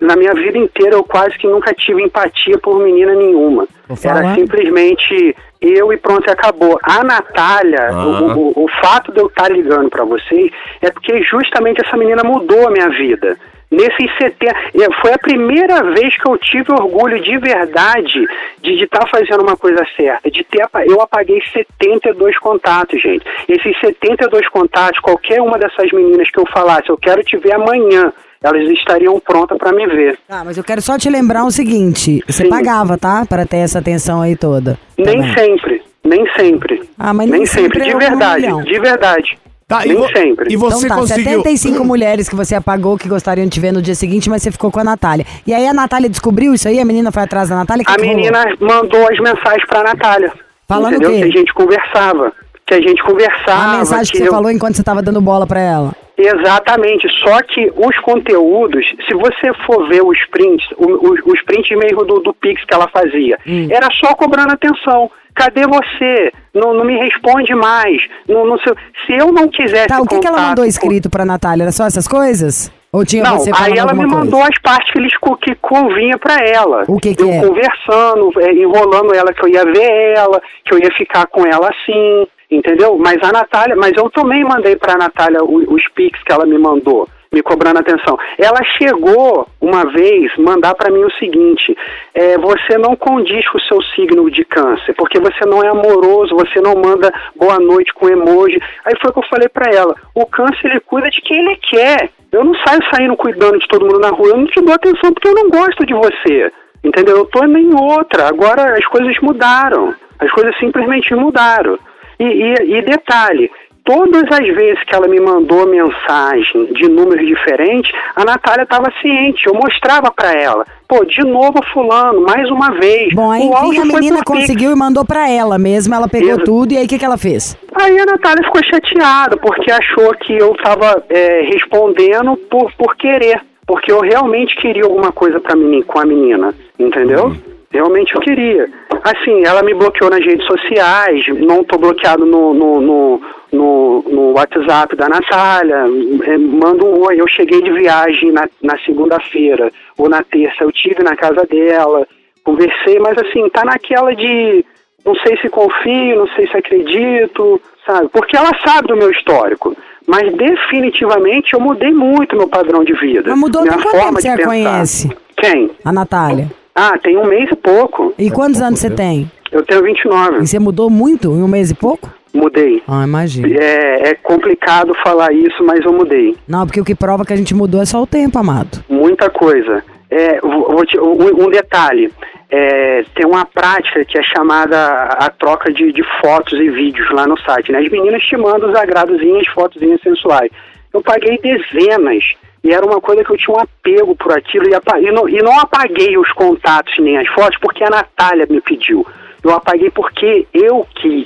Na 0.00 0.16
minha 0.16 0.32
vida 0.34 0.56
inteira, 0.56 0.96
eu 0.96 1.04
quase 1.04 1.36
que 1.36 1.46
nunca 1.46 1.74
tive 1.74 2.02
empatia 2.02 2.56
por 2.58 2.78
menina 2.80 3.14
nenhuma. 3.14 3.66
Era 4.02 4.34
simplesmente 4.34 5.36
eu 5.60 5.92
e 5.92 5.96
pronto, 5.98 6.26
e 6.26 6.30
acabou. 6.30 6.78
A 6.82 7.04
Natália, 7.04 7.88
Ah. 7.92 8.04
o, 8.06 8.38
o- 8.38 8.64
o 8.64 8.68
fato 8.82 9.12
de 9.12 9.20
eu 9.20 9.26
estar 9.26 9.50
ligando 9.50 9.90
pra 9.90 10.04
vocês 10.04 10.50
é 10.80 10.90
porque 10.90 11.22
justamente 11.22 11.84
essa 11.84 11.96
menina 11.98 12.22
mudou 12.24 12.66
a 12.66 12.70
minha 12.70 12.88
vida. 12.88 13.36
Nesses 13.70 14.10
70. 14.18 14.56
eh, 14.74 14.88
Foi 15.00 15.12
a 15.12 15.18
primeira 15.18 15.82
vez 15.92 16.16
que 16.16 16.28
eu 16.28 16.36
tive 16.38 16.72
orgulho 16.72 17.20
de 17.20 17.38
verdade 17.38 18.26
de 18.62 18.82
estar 18.82 19.06
fazendo 19.08 19.42
uma 19.42 19.56
coisa 19.56 19.84
certa. 19.96 20.28
De 20.30 20.42
ter, 20.42 20.66
eu 20.88 21.00
apaguei 21.00 21.40
72 21.52 22.36
contatos, 22.38 23.00
gente. 23.00 23.24
Esses 23.48 23.78
72 23.80 24.48
contatos, 24.48 24.98
qualquer 25.00 25.40
uma 25.40 25.56
dessas 25.58 25.92
meninas 25.92 26.28
que 26.30 26.40
eu 26.40 26.46
falasse, 26.46 26.88
eu 26.88 26.96
quero 26.98 27.22
te 27.22 27.36
ver 27.36 27.52
amanhã, 27.54 28.12
elas 28.42 28.68
estariam 28.70 29.18
prontas 29.20 29.58
para 29.58 29.72
me 29.72 29.86
ver. 29.86 30.18
Tá, 30.28 30.42
mas 30.44 30.56
eu 30.56 30.64
quero 30.64 30.80
só 30.80 30.96
te 30.98 31.08
lembrar 31.10 31.44
o 31.44 31.50
seguinte: 31.50 32.22
você 32.26 32.44
Sim. 32.44 32.48
pagava, 32.50 32.96
tá? 32.98 33.24
Pra 33.28 33.44
ter 33.46 33.58
essa 33.58 33.78
atenção 33.78 34.20
aí 34.22 34.36
toda. 34.36 34.74
Tá 34.96 35.04
Nem 35.04 35.20
bem? 35.20 35.34
sempre, 35.34 35.82
nem 36.04 36.24
sempre. 36.36 36.82
Ah, 36.98 37.12
mas 37.12 37.28
nem 37.28 37.44
sempre 37.46 37.84
de 37.84 37.90
é 37.90 37.96
um 37.96 37.98
verdade, 37.98 38.42
milhão. 38.42 38.62
de 38.62 38.78
verdade. 38.80 39.38
Tá, 39.68 39.84
e, 39.86 39.90
nem 39.90 39.98
vo- 39.98 40.08
sempre. 40.08 40.52
e 40.52 40.56
você 40.56 40.86
então 40.86 40.96
tá, 40.96 41.00
conseguiu. 41.00 41.24
75 41.44 41.84
mulheres 41.84 42.28
que 42.28 42.34
você 42.34 42.56
apagou 42.56 42.98
que 42.98 43.08
gostariam 43.08 43.44
de 43.46 43.52
te 43.52 43.60
ver 43.60 43.72
no 43.72 43.80
dia 43.80 43.94
seguinte, 43.94 44.28
mas 44.28 44.42
você 44.42 44.50
ficou 44.50 44.68
com 44.68 44.80
a 44.80 44.84
Natália. 44.84 45.24
E 45.46 45.54
aí 45.54 45.64
a 45.64 45.72
Natália 45.72 46.08
descobriu 46.08 46.52
isso 46.52 46.66
aí? 46.66 46.80
A 46.80 46.84
menina 46.84 47.12
foi 47.12 47.22
atrás 47.22 47.48
da 47.50 47.54
Natália? 47.54 47.84
Que 47.84 47.92
A 47.92 47.94
que 47.94 48.00
rolou? 48.02 48.16
menina 48.16 48.44
mandou 48.58 49.08
as 49.08 49.16
mensagens 49.20 49.64
pra 49.68 49.84
Natália. 49.84 50.32
Falando 50.66 50.94
entendeu? 50.94 51.10
o 51.10 51.14
quê? 51.14 51.20
Que 51.20 51.28
a 51.28 51.40
gente 51.40 51.54
conversava. 51.54 52.32
Que 52.66 52.74
a 52.74 52.80
gente 52.80 53.00
conversava. 53.04 53.62
A 53.74 53.78
mensagem 53.78 54.06
que, 54.06 54.18
que 54.18 54.24
você 54.24 54.28
eu- 54.28 54.32
falou 54.32 54.50
enquanto 54.50 54.74
você 54.74 54.82
tava 54.82 55.02
dando 55.02 55.20
bola 55.20 55.46
pra 55.46 55.60
ela. 55.60 55.92
Exatamente, 56.22 57.08
só 57.24 57.40
que 57.42 57.72
os 57.76 57.96
conteúdos, 58.00 58.84
se 59.08 59.14
você 59.14 59.52
for 59.66 59.88
ver 59.88 60.02
os 60.02 60.18
prints, 60.30 60.66
o- 60.76 61.10
os, 61.12 61.20
os 61.24 61.42
prints 61.44 61.70
mesmo 61.78 62.04
do, 62.04 62.20
do 62.20 62.34
Pix 62.34 62.64
que 62.64 62.74
ela 62.74 62.88
fazia, 62.88 63.38
Hum. 63.46 63.68
era 63.70 63.88
só 63.92 64.14
cobrando 64.14 64.52
atenção. 64.52 65.10
Cadê 65.34 65.62
você? 65.66 66.32
Não, 66.52 66.74
não 66.74 66.84
me 66.84 66.96
responde 66.98 67.54
mais. 67.54 68.02
Não, 68.28 68.44
não 68.44 68.58
sei- 68.58 68.74
se 69.06 69.12
eu 69.14 69.32
não 69.32 69.48
quisesse. 69.48 69.86
Tá, 69.86 70.00
o 70.00 70.06
que, 70.06 70.18
que 70.18 70.26
ela 70.26 70.40
mandou 70.48 70.64
escrito 70.64 71.08
pra 71.08 71.24
Natália? 71.24 71.62
Era 71.64 71.72
só 71.72 71.86
essas 71.86 72.06
coisas? 72.08 72.70
Ou 72.92 73.04
tinha 73.06 73.22
Não, 73.22 73.38
você 73.38 73.50
aí 73.56 73.78
ela 73.78 73.94
me 73.94 74.04
mandou 74.04 74.40
coisa? 74.40 74.48
as 74.52 74.58
partes 74.60 74.92
que, 74.92 74.98
eles, 74.98 75.12
que 75.42 75.54
convinha 75.54 76.18
pra 76.18 76.38
ela. 76.44 76.82
O 76.88 76.98
que 76.98 77.14
que 77.14 77.22
eu 77.22 77.30
é? 77.30 77.40
conversando, 77.46 78.32
é, 78.40 78.52
enrolando 78.52 79.14
ela 79.14 79.32
que 79.32 79.44
eu 79.44 79.48
ia 79.48 79.64
ver 79.64 80.14
ela, 80.16 80.42
que 80.64 80.74
eu 80.74 80.78
ia 80.80 80.90
ficar 80.96 81.26
com 81.28 81.46
ela 81.46 81.68
assim. 81.70 82.26
Entendeu? 82.50 82.96
Mas 82.98 83.16
a 83.22 83.32
Natália, 83.32 83.76
mas 83.76 83.92
eu 83.96 84.10
também 84.10 84.42
mandei 84.44 84.76
pra 84.76 84.96
Natália 84.96 85.42
o- 85.42 85.72
os 85.74 85.86
pics 85.94 86.22
que 86.22 86.32
ela 86.32 86.44
me 86.46 86.58
mandou, 86.58 87.08
me 87.32 87.42
cobrando 87.42 87.78
atenção. 87.78 88.18
Ela 88.38 88.60
chegou 88.76 89.46
uma 89.60 89.84
vez 89.86 90.32
mandar 90.36 90.74
pra 90.74 90.90
mim 90.90 91.04
o 91.04 91.12
seguinte: 91.12 91.76
é, 92.14 92.36
você 92.38 92.76
não 92.76 92.96
condiz 92.96 93.48
com 93.48 93.58
o 93.58 93.62
seu 93.62 93.80
signo 93.94 94.28
de 94.30 94.44
câncer, 94.44 94.94
porque 94.94 95.20
você 95.20 95.46
não 95.46 95.62
é 95.62 95.68
amoroso, 95.68 96.34
você 96.34 96.60
não 96.60 96.74
manda 96.74 97.12
boa 97.36 97.58
noite 97.60 97.94
com 97.94 98.08
emoji. 98.08 98.60
Aí 98.84 98.94
foi 99.00 99.12
que 99.12 99.18
eu 99.20 99.28
falei 99.30 99.48
pra 99.48 99.70
ela: 99.72 99.94
o 100.14 100.26
câncer 100.26 100.70
ele 100.70 100.80
cuida 100.80 101.08
de 101.10 101.20
quem 101.20 101.38
ele 101.38 101.56
quer. 101.56 102.10
Eu 102.32 102.44
não 102.44 102.54
saio 102.64 102.80
saindo 102.94 103.16
cuidando 103.16 103.58
de 103.58 103.66
todo 103.66 103.84
mundo 103.86 103.98
na 103.98 104.10
rua, 104.10 104.28
eu 104.28 104.36
não 104.36 104.46
te 104.46 104.60
dou 104.60 104.72
atenção 104.74 105.12
porque 105.12 105.28
eu 105.28 105.34
não 105.34 105.50
gosto 105.50 105.84
de 105.84 105.92
você. 105.94 106.52
Entendeu? 106.82 107.18
Eu 107.18 107.26
tô 107.26 107.44
em 107.44 107.74
outra. 107.74 108.28
Agora 108.28 108.74
as 108.78 108.86
coisas 108.86 109.14
mudaram. 109.20 109.94
As 110.18 110.30
coisas 110.30 110.56
simplesmente 110.58 111.14
mudaram. 111.14 111.78
E, 112.20 112.24
e- 112.24 112.78
e 112.78 112.82
detalhe, 112.82 113.50
todas 113.84 114.24
as 114.30 114.46
vezes 114.54 114.84
que 114.84 114.94
ela 114.94 115.08
me 115.08 115.18
mandou 115.18 115.66
mensagem 115.66 116.66
de 116.74 116.86
números 116.88 117.26
diferentes, 117.26 117.90
a 118.14 118.24
Natália 118.24 118.62
estava 118.64 118.92
ciente. 119.00 119.46
Eu 119.46 119.54
mostrava 119.54 120.10
para 120.12 120.32
ela. 120.32 120.64
Pô, 120.86 121.04
de 121.04 121.22
novo 121.24 121.60
fulano, 121.72 122.20
mais 122.20 122.48
uma 122.50 122.72
vez. 122.72 123.12
Bom, 123.14 123.30
aí 123.30 123.42
O 123.42 123.72
enfim, 123.72 123.80
a 123.80 123.84
menina 123.86 124.20
conseguiu 124.24 124.70
e 124.70 124.74
mandou 124.76 125.04
pra 125.04 125.30
ela 125.30 125.56
mesmo. 125.58 125.94
Ela 125.94 126.08
pegou 126.08 126.30
Isso. 126.36 126.44
tudo 126.44 126.72
e 126.72 126.76
aí 126.76 126.84
o 126.84 126.88
que, 126.88 126.98
que 126.98 127.04
ela 127.04 127.16
fez? 127.16 127.56
Aí 127.74 127.98
a 127.98 128.04
Natália 128.06 128.44
ficou 128.44 128.62
chateada, 128.62 129.36
porque 129.38 129.70
achou 129.72 130.12
que 130.14 130.36
eu 130.36 130.52
estava 130.52 131.02
respondendo 131.50 132.36
por, 132.50 132.70
por 132.72 132.94
querer. 132.96 133.40
Porque 133.66 133.92
eu 133.92 134.00
realmente 134.00 134.56
queria 134.56 134.82
alguma 134.84 135.12
coisa 135.12 135.38
pra 135.38 135.54
mim, 135.54 135.80
com 135.82 136.00
a 136.00 136.04
menina, 136.04 136.52
entendeu? 136.76 137.32
Realmente 137.72 138.14
eu 138.14 138.20
queria. 138.20 138.68
Assim, 139.02 139.44
ela 139.44 139.62
me 139.62 139.72
bloqueou 139.72 140.10
nas 140.10 140.24
redes 140.24 140.44
sociais, 140.46 141.24
não 141.28 141.62
tô 141.62 141.78
bloqueado 141.78 142.26
no, 142.26 142.52
no, 142.52 142.80
no, 142.80 143.20
no, 143.52 144.02
no 144.08 144.32
WhatsApp 144.32 144.96
da 144.96 145.08
Natália. 145.08 145.84
É, 146.24 146.36
manda 146.36 146.84
um 146.84 147.00
oi. 147.06 147.20
Eu 147.20 147.28
cheguei 147.28 147.62
de 147.62 147.70
viagem 147.70 148.32
na, 148.32 148.48
na 148.60 148.76
segunda-feira 148.84 149.70
ou 149.96 150.08
na 150.08 150.22
terça, 150.22 150.64
eu 150.64 150.72
tive 150.72 151.02
na 151.02 151.14
casa 151.14 151.46
dela, 151.46 152.06
conversei, 152.42 152.98
mas 152.98 153.16
assim, 153.18 153.48
tá 153.50 153.64
naquela 153.64 154.14
de 154.14 154.64
não 155.04 155.14
sei 155.14 155.36
se 155.38 155.48
confio, 155.48 156.16
não 156.16 156.28
sei 156.34 156.46
se 156.48 156.56
acredito, 156.56 157.60
sabe? 157.86 158.08
Porque 158.08 158.36
ela 158.36 158.50
sabe 158.64 158.88
do 158.88 158.96
meu 158.96 159.10
histórico. 159.10 159.76
Mas 160.06 160.32
definitivamente 160.34 161.54
eu 161.54 161.60
mudei 161.60 161.92
muito 161.92 162.36
meu 162.36 162.48
padrão 162.48 162.82
de 162.82 162.92
vida. 162.94 163.30
Mas 163.30 163.38
mudou 163.38 163.62
minha 163.62 163.78
forma 163.78 164.20
você 164.20 164.22
de 164.22 164.28
a 164.28 164.36
pensar. 164.36 164.48
conhece? 164.48 165.16
Quem? 165.36 165.70
A 165.84 165.92
Natália. 165.92 166.59
Ah, 166.74 166.96
tem 166.98 167.16
um 167.16 167.26
mês 167.26 167.48
e 167.50 167.56
pouco. 167.56 168.14
E 168.18 168.30
quantos 168.30 168.60
anos 168.62 168.78
você 168.80 168.90
tem? 168.90 169.30
Eu 169.52 169.64
tenho 169.64 169.82
29. 169.82 170.42
E 170.42 170.46
você 170.46 170.58
mudou 170.58 170.88
muito 170.88 171.30
em 171.32 171.42
um 171.42 171.48
mês 171.48 171.70
e 171.70 171.74
pouco? 171.74 172.08
Mudei. 172.32 172.80
Ah, 172.86 173.02
imagina. 173.02 173.48
É, 173.58 174.10
é 174.10 174.14
complicado 174.14 174.94
falar 175.02 175.32
isso, 175.32 175.64
mas 175.64 175.84
eu 175.84 175.92
mudei. 175.92 176.36
Não, 176.46 176.64
porque 176.64 176.80
o 176.80 176.84
que 176.84 176.94
prova 176.94 177.24
que 177.24 177.32
a 177.32 177.36
gente 177.36 177.54
mudou 177.54 177.82
é 177.82 177.84
só 177.84 178.00
o 178.00 178.06
tempo, 178.06 178.38
amado. 178.38 178.84
Muita 178.88 179.28
coisa. 179.28 179.82
É, 180.08 180.40
vou- 180.40 180.70
vou 180.70 180.86
te- 180.86 180.98
um, 180.98 181.44
um 181.46 181.50
detalhe. 181.50 182.12
É, 182.48 183.04
tem 183.14 183.26
uma 183.26 183.44
prática 183.44 184.04
que 184.04 184.16
é 184.18 184.22
chamada 184.22 184.76
a 185.18 185.28
troca 185.30 185.72
de, 185.72 185.92
de 185.92 186.02
fotos 186.20 186.52
e 186.58 186.68
vídeos 186.68 187.08
lá 187.12 187.26
no 187.26 187.36
site. 187.40 187.70
Né? 187.72 187.80
As 187.80 187.88
meninas 187.90 188.22
te 188.22 188.36
mandam 188.36 188.70
os 188.70 188.76
agradozinhos, 188.78 189.46
fotozinhas 189.48 190.00
sensuais. 190.00 190.50
Eu 190.94 191.00
paguei 191.02 191.38
dezenas. 191.38 192.24
E 192.62 192.70
era 192.72 192.84
uma 192.84 193.00
coisa 193.00 193.24
que 193.24 193.32
eu 193.32 193.36
tinha 193.38 193.56
um 193.56 193.60
apego 193.60 194.14
por 194.16 194.32
aquilo. 194.36 194.68
E, 194.68 194.74
apa- 194.74 195.00
e 195.00 195.10
não, 195.10 195.28
e 195.28 195.42
não 195.42 195.58
apaguei 195.60 196.16
os 196.18 196.30
contatos 196.32 196.92
nem 196.98 197.16
as 197.18 197.26
fotos 197.28 197.58
porque 197.60 197.82
a 197.84 197.90
Natália 197.90 198.46
me 198.50 198.60
pediu. 198.60 199.06
Eu 199.42 199.54
apaguei 199.54 199.90
porque 199.90 200.46
eu 200.52 200.86
quis. 200.96 201.24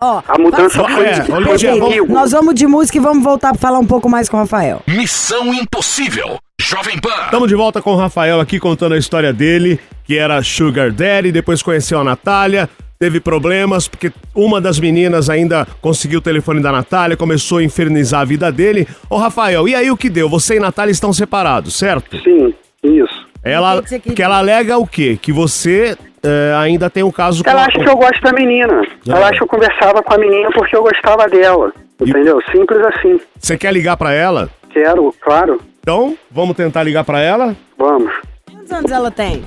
Ó, 0.00 0.22
A 0.28 0.38
mudança 0.38 0.82
foi- 0.84 1.04
é, 1.06 1.20
ok, 1.52 1.80
vamos- 1.80 2.08
Nós 2.08 2.30
vamos 2.32 2.54
de 2.54 2.66
música 2.66 2.98
e 2.98 3.00
vamos 3.00 3.22
voltar 3.22 3.50
pra 3.50 3.58
falar 3.60 3.78
um 3.78 3.86
pouco 3.86 4.08
mais 4.08 4.28
com 4.28 4.36
o 4.36 4.40
Rafael. 4.40 4.80
Missão 4.86 5.52
Impossível. 5.54 6.38
Jovem 6.60 6.98
Pan. 7.00 7.08
Estamos 7.24 7.48
de 7.48 7.54
volta 7.54 7.80
com 7.80 7.92
o 7.92 7.96
Rafael 7.96 8.40
aqui 8.40 8.58
contando 8.60 8.94
a 8.94 8.98
história 8.98 9.32
dele, 9.32 9.78
que 10.04 10.18
era 10.18 10.42
Sugar 10.42 10.90
Daddy, 10.92 11.30
depois 11.32 11.62
conheceu 11.62 12.00
a 12.00 12.04
Natália, 12.04 12.68
teve 12.98 13.20
problemas, 13.20 13.86
porque 13.86 14.12
uma 14.34 14.60
das 14.60 14.78
meninas 14.80 15.30
ainda 15.30 15.66
conseguiu 15.80 16.18
o 16.18 16.22
telefone 16.22 16.60
da 16.60 16.72
Natália, 16.72 17.16
começou 17.16 17.58
a 17.58 17.62
infernizar 17.62 18.22
a 18.22 18.24
vida 18.24 18.50
dele. 18.50 18.86
Ô 19.08 19.16
Rafael, 19.16 19.68
e 19.68 19.74
aí 19.74 19.90
o 19.90 19.96
que 19.96 20.10
deu? 20.10 20.28
Você 20.28 20.56
e 20.56 20.60
Natália 20.60 20.92
estão 20.92 21.12
separados, 21.12 21.74
certo? 21.76 22.18
Sim, 22.18 22.52
isso. 22.82 23.28
Ela, 23.42 23.82
que 23.82 24.00
que 24.00 24.22
ela 24.22 24.38
alega 24.38 24.76
o 24.76 24.86
quê? 24.86 25.18
Que 25.20 25.32
você 25.32 25.96
eh, 26.22 26.54
ainda 26.58 26.90
tem 26.90 27.02
um 27.04 27.10
caso 27.10 27.42
Ela 27.46 27.62
com 27.62 27.68
acha 27.68 27.78
que 27.78 27.88
eu 27.88 27.96
gosto 27.96 28.20
da 28.20 28.32
menina. 28.32 28.82
Ela 29.06 29.28
acha 29.28 29.38
que 29.38 29.44
eu 29.44 29.46
conversava 29.46 30.02
com 30.02 30.12
a 30.12 30.18
menina 30.18 30.50
porque 30.52 30.76
eu 30.76 30.82
gostava 30.82 31.28
dela. 31.28 31.72
Entendeu? 32.00 32.40
Simples 32.52 32.80
assim. 32.86 33.20
Você 33.38 33.56
quer 33.56 33.72
ligar 33.72 33.96
pra 33.96 34.12
ela? 34.12 34.50
Quero, 34.70 35.14
claro. 35.20 35.60
Então, 35.80 36.16
vamos 36.30 36.56
tentar 36.56 36.82
ligar 36.82 37.04
pra 37.04 37.20
ela? 37.20 37.56
Vamos. 37.76 38.12
Quantos 38.50 38.72
anos 38.72 38.90
ela 38.90 39.10
tem? 39.10 39.42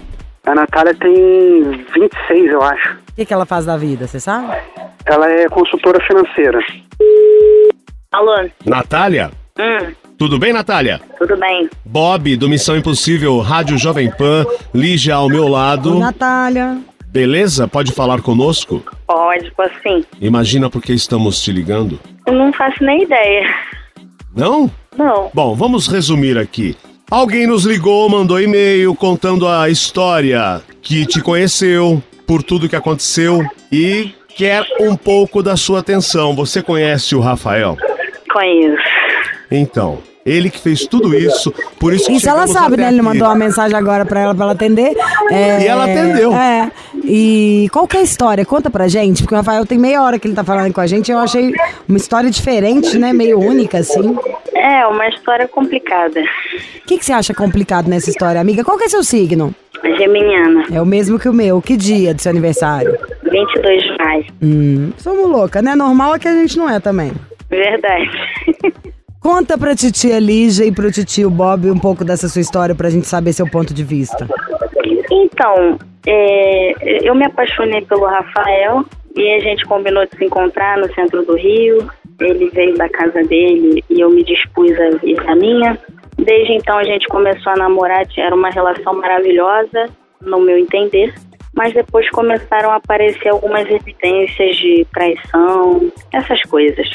A 0.45 0.55
Natália 0.55 0.95
tem 0.95 1.85
26, 1.93 2.51
eu 2.51 2.63
acho. 2.63 2.97
O 3.21 3.23
que, 3.23 3.27
que 3.27 3.34
ela 3.36 3.45
faz 3.45 3.65
da 3.67 3.77
vida, 3.77 4.07
você 4.07 4.19
sabe? 4.19 4.51
Ela 5.05 5.29
é 5.29 5.47
consultora 5.47 6.03
financeira. 6.07 6.57
Alô? 8.12 8.49
Natália? 8.65 9.29
Hum, 9.60 9.93
Tudo 10.17 10.39
bem, 10.39 10.51
Natália? 10.51 10.99
tudo 11.19 11.38
bem? 11.38 11.69
Bob, 11.86 12.36
do 12.36 12.49
Missão 12.49 12.75
Impossível, 12.75 13.38
Rádio 13.39 13.77
Jovem 13.77 14.10
Pan, 14.10 14.43
Lígia 14.73 15.13
ao 15.13 15.29
meu 15.29 15.47
lado. 15.47 15.99
Natália. 15.99 16.79
Beleza? 17.10 17.67
Pode 17.67 17.91
falar 17.91 18.23
conosco? 18.23 18.84
Pode, 19.05 19.43
tipo 19.45 19.62
assim. 19.62 20.03
Imagina 20.19 20.67
por 20.67 20.81
que 20.81 20.91
estamos 20.91 21.43
te 21.43 21.51
ligando. 21.51 21.99
Eu 22.25 22.34
não 22.34 22.51
faço 22.51 22.84
nem 22.84 23.03
ideia. 23.03 23.47
Não? 24.36 24.67
Não. 24.97 25.29
Bom, 25.31 25.53
vamos 25.53 25.86
resumir 25.86 26.39
aqui. 26.39 26.75
Alguém 27.12 27.45
nos 27.45 27.65
ligou, 27.65 28.10
mandou 28.10 28.41
e-mail 28.41 28.95
contando 28.95 29.47
a 29.47 29.69
história 29.69 30.60
que 30.81 31.05
te 31.05 31.21
conheceu, 31.21 32.01
por 32.32 32.41
tudo 32.41 32.70
que 32.70 32.78
aconteceu 32.78 33.46
e 33.70 34.13
quer 34.38 34.65
um 34.80 34.96
pouco 34.96 35.44
da 35.44 35.58
sua 35.58 35.82
atenção. 35.82 36.34
Você 36.34 36.63
conhece 36.63 37.13
o 37.13 37.20
Rafael? 37.20 37.76
Conheço. 38.32 38.82
Então, 39.52 39.98
ele 40.26 40.50
que 40.50 40.58
fez 40.58 40.86
tudo 40.88 41.13
isso, 41.13 41.54
por 41.78 41.91
isso 41.94 42.06
que 42.06 42.13
Isso 42.13 42.30
ela 42.30 42.48
sabe, 42.48 42.78
né? 42.78 42.88
Ele 42.88 43.02
aqui. 43.02 43.06
mandou 43.06 43.28
uma 43.28 43.36
mensagem 43.36 43.76
agora 43.78 44.06
pra 44.06 44.22
ela, 44.22 44.34
pra 44.34 44.46
ela 44.46 44.54
atender. 44.54 44.96
É, 45.30 45.63
E 45.63 45.67
ela 45.67 45.84
atendeu. 45.84 46.34
É. 46.34 46.72
E 47.04 47.67
qual 47.74 47.86
que 47.86 47.98
é 47.98 48.00
a 48.00 48.04
história? 48.04 48.46
Conta 48.46 48.70
pra 48.70 48.88
gente, 48.88 49.24
porque 49.24 49.36
o 49.36 49.38
Rafael 49.38 49.65
tem 49.65 49.78
meia 49.78 50.02
hora 50.02 50.17
que 50.17 50.26
ele 50.26 50.34
tá 50.36 50.46
falando 50.46 50.72
com 50.72 50.80
a 50.80 50.88
gente. 50.88 51.12
Eu 51.12 51.20
achei 51.20 51.54
uma 51.86 51.98
história 51.98 52.30
diferente, 52.32 52.98
né? 52.98 53.12
Meio 53.12 53.41
única, 53.41 53.80
assim. 53.80 54.17
É, 54.56 54.88
uma 54.88 55.06
história 55.10 55.50
complicada. 55.50 56.22
O 56.22 56.88
que, 56.88 56.98
que 56.98 57.04
você 57.04 57.12
acha 57.12 57.34
complicado 57.34 57.89
nessa 57.89 58.10
história, 58.10 58.39
amiga? 58.39 58.63
Qual 58.63 58.78
que 58.78 58.86
é 58.86 58.88
seu 58.89 59.04
signo? 59.04 59.54
Geminiana, 59.84 60.65
É 60.72 60.82
o 60.82 60.86
mesmo 60.86 61.17
que 61.20 61.28
o 61.28 61.34
meu. 61.34 61.62
Que 61.62 61.76
dia 61.76 62.13
do 62.13 62.22
seu 62.22 62.30
aniversário? 62.32 62.98
22 63.24 63.84
de 63.84 63.98
maio. 63.98 64.26
Hum, 64.41 64.91
somos 64.98 65.30
louca, 65.30 65.62
né? 65.62 65.76
Normal 65.76 66.15
é 66.15 66.20
que 66.20 66.28
a 66.28 66.34
gente 66.34 66.58
não 66.58 66.70
é 66.70 66.80
também. 66.80 67.12
Verdade. 67.50 68.10
Conta 69.20 69.56
pra 69.58 69.76
titia 69.76 70.17
Lígia 70.20 70.65
e 70.65 70.72
pro 70.72 70.91
titio 70.91 71.30
Bob 71.30 71.70
um 71.70 71.78
pouco 71.78 72.04
dessa 72.04 72.28
sua 72.28 72.41
história 72.41 72.74
pra 72.74 72.89
gente 72.89 73.08
saber 73.08 73.34
seu 73.34 73.48
ponto 73.48 73.72
de 73.74 73.84
vista. 73.84 74.28
Então, 75.12 75.78
é, 76.08 77.08
eu 77.08 77.13
me 77.13 77.26
apaixonei 77.26 77.82
pelo 77.82 78.06
Rafael 78.06 78.84
e 79.15 79.36
a 79.36 79.39
gente 79.39 79.63
combinou 79.65 80.06
de 80.06 80.17
se 80.17 80.26
encontrar 80.26 80.78
no 80.78 80.91
centro 80.94 81.24
do 81.24 81.36
Rio. 81.36 81.88
Ele 82.20 82.50
veio 82.50 82.76
da 82.76 82.89
casa 82.89 83.24
dele 83.24 83.84
e 83.89 84.00
eu 84.00 84.10
me 84.10 84.24
dispus 84.24 84.72
a 84.80 85.06
ir 85.06 85.15
da 85.24 85.36
minha. 85.36 85.78
Desde 86.23 86.53
então 86.53 86.77
a 86.77 86.84
gente 86.84 87.07
começou 87.07 87.51
a 87.51 87.55
namorar, 87.55 88.05
era 88.17 88.36
uma 88.36 88.49
relação 88.49 88.93
maravilhosa, 88.93 89.88
no 90.21 90.39
meu 90.39 90.57
entender. 90.57 91.13
Mas 91.53 91.73
depois 91.73 92.10
começaram 92.12 92.71
a 92.71 92.75
aparecer 92.75 93.27
algumas 93.27 93.69
evidências 93.69 94.55
de 94.55 94.88
traição, 94.93 95.91
essas 96.13 96.41
coisas. 96.43 96.88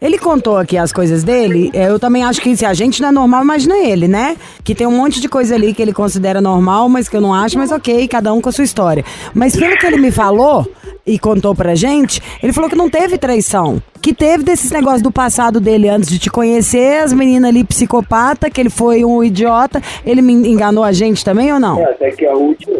Ele 0.00 0.18
contou 0.18 0.56
aqui 0.56 0.78
as 0.78 0.92
coisas 0.92 1.24
dele. 1.24 1.70
é, 1.74 1.88
Eu 1.88 1.98
também 1.98 2.22
acho 2.22 2.40
que 2.40 2.54
se 2.56 2.64
a 2.64 2.72
gente 2.72 3.02
não 3.02 3.08
é 3.08 3.12
normal, 3.12 3.42
imagina 3.42 3.76
ele, 3.76 4.06
né? 4.06 4.36
Que 4.62 4.72
tem 4.72 4.86
um 4.86 4.96
monte 4.96 5.20
de 5.20 5.28
coisa 5.28 5.56
ali 5.56 5.74
que 5.74 5.82
ele 5.82 5.92
considera 5.92 6.40
normal, 6.40 6.88
mas 6.88 7.08
que 7.08 7.16
eu 7.16 7.20
não 7.20 7.34
acho, 7.34 7.58
mas 7.58 7.72
ok, 7.72 8.06
cada 8.06 8.32
um 8.32 8.40
com 8.40 8.50
a 8.50 8.52
sua 8.52 8.62
história. 8.64 9.04
Mas 9.34 9.56
pelo 9.56 9.76
que 9.76 9.86
ele 9.86 9.96
me 9.96 10.12
falou 10.12 10.64
e 11.04 11.18
contou 11.18 11.52
pra 11.52 11.74
gente, 11.74 12.20
ele 12.40 12.52
falou 12.52 12.70
que 12.70 12.76
não 12.76 12.88
teve 12.88 13.18
traição. 13.18 13.82
Que 14.06 14.14
teve 14.14 14.44
desses 14.44 14.70
negócios 14.70 15.02
do 15.02 15.10
passado 15.10 15.58
dele 15.58 15.88
antes 15.88 16.08
de 16.08 16.16
te 16.16 16.30
conhecer, 16.30 17.02
as 17.02 17.12
meninas 17.12 17.50
ali 17.50 17.64
psicopata, 17.64 18.48
que 18.48 18.60
ele 18.60 18.70
foi 18.70 19.04
um 19.04 19.20
idiota. 19.20 19.82
Ele 20.04 20.22
me 20.22 20.32
enganou 20.32 20.84
a 20.84 20.92
gente 20.92 21.24
também 21.24 21.52
ou 21.52 21.58
não? 21.58 21.74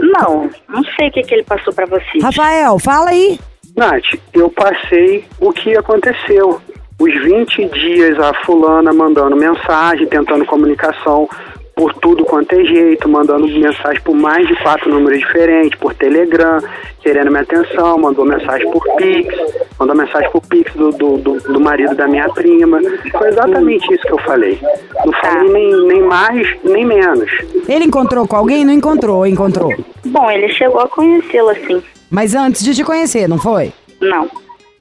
Não, 0.01 0.49
não 0.69 0.85
sei 0.97 1.09
o 1.09 1.11
que, 1.11 1.23
que 1.23 1.35
ele 1.35 1.43
passou 1.43 1.75
pra 1.75 1.85
vocês. 1.87 2.23
Rafael, 2.23 2.79
fala 2.79 3.11
aí. 3.11 3.41
Nath, 3.77 4.05
eu 4.33 4.49
passei 4.51 5.25
o 5.41 5.53
que 5.53 5.77
aconteceu. 5.77 6.61
Os 6.97 7.25
20 7.25 7.71
dias 7.71 8.21
a 8.21 8.33
fulana 8.45 8.93
mandando 8.93 9.35
mensagem, 9.35 10.07
tentando 10.07 10.47
comunicação 10.47 11.29
por 11.77 11.93
tudo 11.93 12.25
quanto 12.25 12.55
é 12.55 12.65
jeito, 12.65 13.07
mandando 13.07 13.47
mensagem 13.47 14.01
por 14.01 14.15
mais 14.15 14.49
de 14.49 14.57
quatro 14.63 14.91
números 14.91 15.19
diferentes, 15.19 15.79
por 15.79 15.93
Telegram, 15.93 16.59
querendo 17.03 17.31
minha 17.31 17.43
atenção, 17.43 17.99
mandou 17.99 18.25
mensagem 18.25 18.69
por 18.71 18.83
Pix, 18.97 19.37
mandou 19.79 19.95
mensagem 19.95 20.31
pro 20.31 20.41
Pix 20.41 20.73
do, 20.75 20.91
do, 20.93 21.19
do, 21.19 21.39
do 21.39 21.61
marido 21.61 21.95
da 21.95 22.09
minha 22.09 22.31
prima. 22.31 22.81
Foi 23.13 23.29
exatamente 23.29 23.93
isso 23.93 24.03
que 24.05 24.13
eu 24.13 24.19
falei. 24.21 24.59
Não 25.05 25.13
falei 25.21 25.53
nem, 25.53 25.87
nem 25.87 26.03
mais, 26.03 26.49
nem 26.65 26.87
menos. 26.87 27.31
Ele 27.69 27.85
encontrou 27.85 28.27
com 28.27 28.37
alguém? 28.37 28.65
Não 28.65 28.73
encontrou, 28.73 29.19
ou 29.19 29.27
encontrou. 29.27 29.71
Bom, 30.07 30.31
ele 30.31 30.49
chegou 30.49 30.81
a 30.81 30.89
conhecê-la, 30.89 31.55
sim. 31.57 31.83
Mas 32.11 32.35
antes 32.35 32.65
de 32.65 32.75
te 32.75 32.85
conhecer, 32.85 33.29
não 33.29 33.39
foi? 33.39 33.71
Não. 34.01 34.31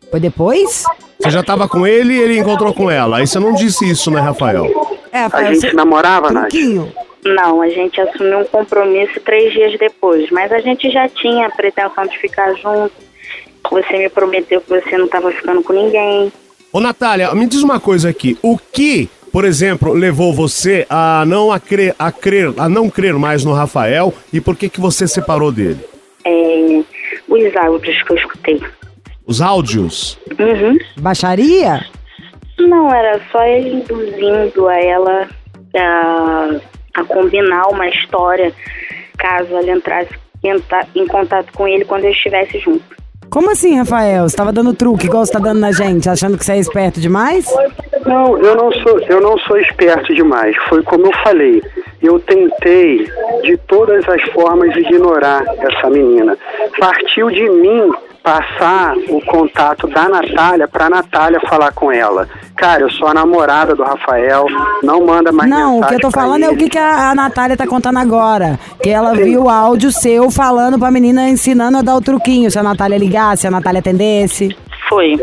Foi 0.09 0.21
depois? 0.21 0.85
Você 1.19 1.29
já 1.29 1.43
tava 1.43 1.67
com 1.67 1.85
ele 1.85 2.13
e 2.13 2.21
ele 2.21 2.39
encontrou 2.39 2.73
com 2.73 2.89
ela. 2.89 3.17
Aí 3.17 3.27
você 3.27 3.37
não 3.37 3.53
disse 3.53 3.89
isso, 3.89 4.09
né, 4.09 4.21
Rafael? 4.21 4.94
É, 5.15 5.29
A 5.31 5.43
gente 5.53 5.61
você- 5.61 5.73
namorava, 5.73 6.29
Nath? 6.31 6.49
Truquinho. 6.49 6.91
Não, 7.23 7.61
a 7.61 7.69
gente 7.69 7.99
assumiu 8.01 8.39
um 8.39 8.43
compromisso 8.45 9.19
três 9.21 9.53
dias 9.53 9.79
depois, 9.79 10.29
mas 10.29 10.51
a 10.51 10.59
gente 10.59 10.91
já 10.91 11.07
tinha 11.07 11.47
a 11.47 11.49
pretensão 11.49 12.05
de 12.05 12.17
ficar 12.19 12.53
junto. 12.55 12.91
Você 13.71 13.97
me 13.97 14.09
prometeu 14.09 14.61
que 14.61 14.69
você 14.69 14.97
não 14.97 15.05
estava 15.05 15.31
ficando 15.31 15.63
com 15.63 15.73
ninguém. 15.73 16.31
Ô, 16.71 16.79
Natália, 16.79 17.33
me 17.33 17.47
diz 17.47 17.63
uma 17.63 17.79
coisa 17.79 18.09
aqui. 18.09 18.37
O 18.43 18.57
que, 18.57 19.09
por 19.31 19.43
exemplo, 19.45 19.93
levou 19.93 20.33
você 20.33 20.85
a 20.89 21.23
não 21.25 21.51
a 21.51 21.59
crer, 21.59 21.95
a 21.97 22.11
crer, 22.11 22.53
a 22.57 22.67
não 22.69 22.89
crer 22.89 23.13
mais 23.15 23.43
no 23.45 23.53
Rafael 23.53 24.13
e 24.31 24.39
por 24.41 24.55
que 24.55 24.67
que 24.69 24.79
você 24.81 25.07
separou 25.07 25.51
dele? 25.51 25.79
É, 26.25 26.81
os 27.27 27.55
áudios 27.55 28.03
que 28.03 28.11
eu 28.11 28.17
escutei. 28.17 28.61
Os 29.25 29.41
áudios? 29.41 30.19
Uhum. 30.37 30.77
Baixaria? 30.97 31.85
Não, 32.67 32.93
era 32.93 33.19
só 33.31 33.43
ele 33.43 33.75
induzindo 33.75 34.67
a 34.67 34.75
ela 34.79 35.27
a, 35.75 36.49
a 36.95 37.03
combinar 37.05 37.67
uma 37.69 37.87
história 37.87 38.51
caso 39.17 39.55
ela 39.55 39.71
entrasse 39.71 40.09
em, 40.43 40.59
ta- 40.61 40.85
em 40.95 41.07
contato 41.07 41.51
com 41.53 41.67
ele 41.67 41.85
quando 41.85 42.05
eu 42.05 42.11
estivesse 42.11 42.59
junto. 42.59 42.83
Como 43.29 43.49
assim, 43.51 43.77
Rafael? 43.77 44.29
Você 44.29 44.37
tava 44.37 44.53
dando 44.53 44.73
truque 44.73 45.07
igual 45.07 45.25
você 45.25 45.31
tá 45.33 45.39
dando 45.39 45.59
na 45.59 45.71
gente, 45.71 46.07
achando 46.07 46.37
que 46.37 46.45
você 46.45 46.53
é 46.53 46.57
esperto 46.57 47.01
demais? 47.01 47.47
Não, 48.05 48.37
eu 48.37 48.55
não 48.55 48.71
sou, 48.71 48.99
eu 49.09 49.19
não 49.19 49.37
sou 49.39 49.57
esperto 49.57 50.13
demais. 50.13 50.55
Foi 50.69 50.83
como 50.83 51.07
eu 51.07 51.13
falei. 51.23 51.61
Eu 52.01 52.19
tentei 52.19 53.09
de 53.41 53.57
todas 53.67 54.07
as 54.07 54.21
formas 54.31 54.75
ignorar 54.77 55.43
essa 55.57 55.89
menina. 55.89 56.37
Partiu 56.79 57.29
de 57.31 57.49
mim 57.49 57.91
passar 58.25 58.97
o 59.07 59.21
contato 59.21 59.85
da 59.87 60.09
Natália 60.09 60.67
para 60.67 60.89
Natália 60.89 61.39
falar 61.47 61.71
com 61.73 61.91
ela. 61.91 62.27
Cara, 62.55 62.81
eu 62.81 62.89
sou 62.89 63.07
a 63.07 63.13
namorada 63.13 63.75
do 63.75 63.83
Rafael, 63.83 64.47
não 64.81 65.05
manda 65.05 65.31
mais 65.31 65.47
Não, 65.47 65.79
o 65.79 65.87
que 65.87 65.93
eu 65.93 65.99
tô 65.99 66.09
falando 66.09 66.43
é 66.43 66.47
o 66.47 66.53
ele. 66.53 66.63
que, 66.63 66.69
que 66.71 66.77
a, 66.79 67.11
a 67.11 67.15
Natália 67.15 67.55
tá 67.55 67.67
contando 67.67 67.99
agora. 67.99 68.59
Que 68.81 68.89
ela 68.89 69.13
viu 69.13 69.43
o 69.43 69.49
áudio 69.49 69.91
seu 69.91 70.31
falando 70.31 70.79
pra 70.79 70.89
menina 70.89 71.29
ensinando 71.29 71.77
a 71.77 71.81
dar 71.83 71.95
o 71.95 72.01
truquinho. 72.01 72.49
Se 72.49 72.57
a 72.57 72.63
Natália 72.63 72.97
ligasse, 72.97 73.41
se 73.41 73.47
a 73.47 73.51
Natália 73.51 73.79
atendesse. 73.79 74.57
Foi. 74.89 75.19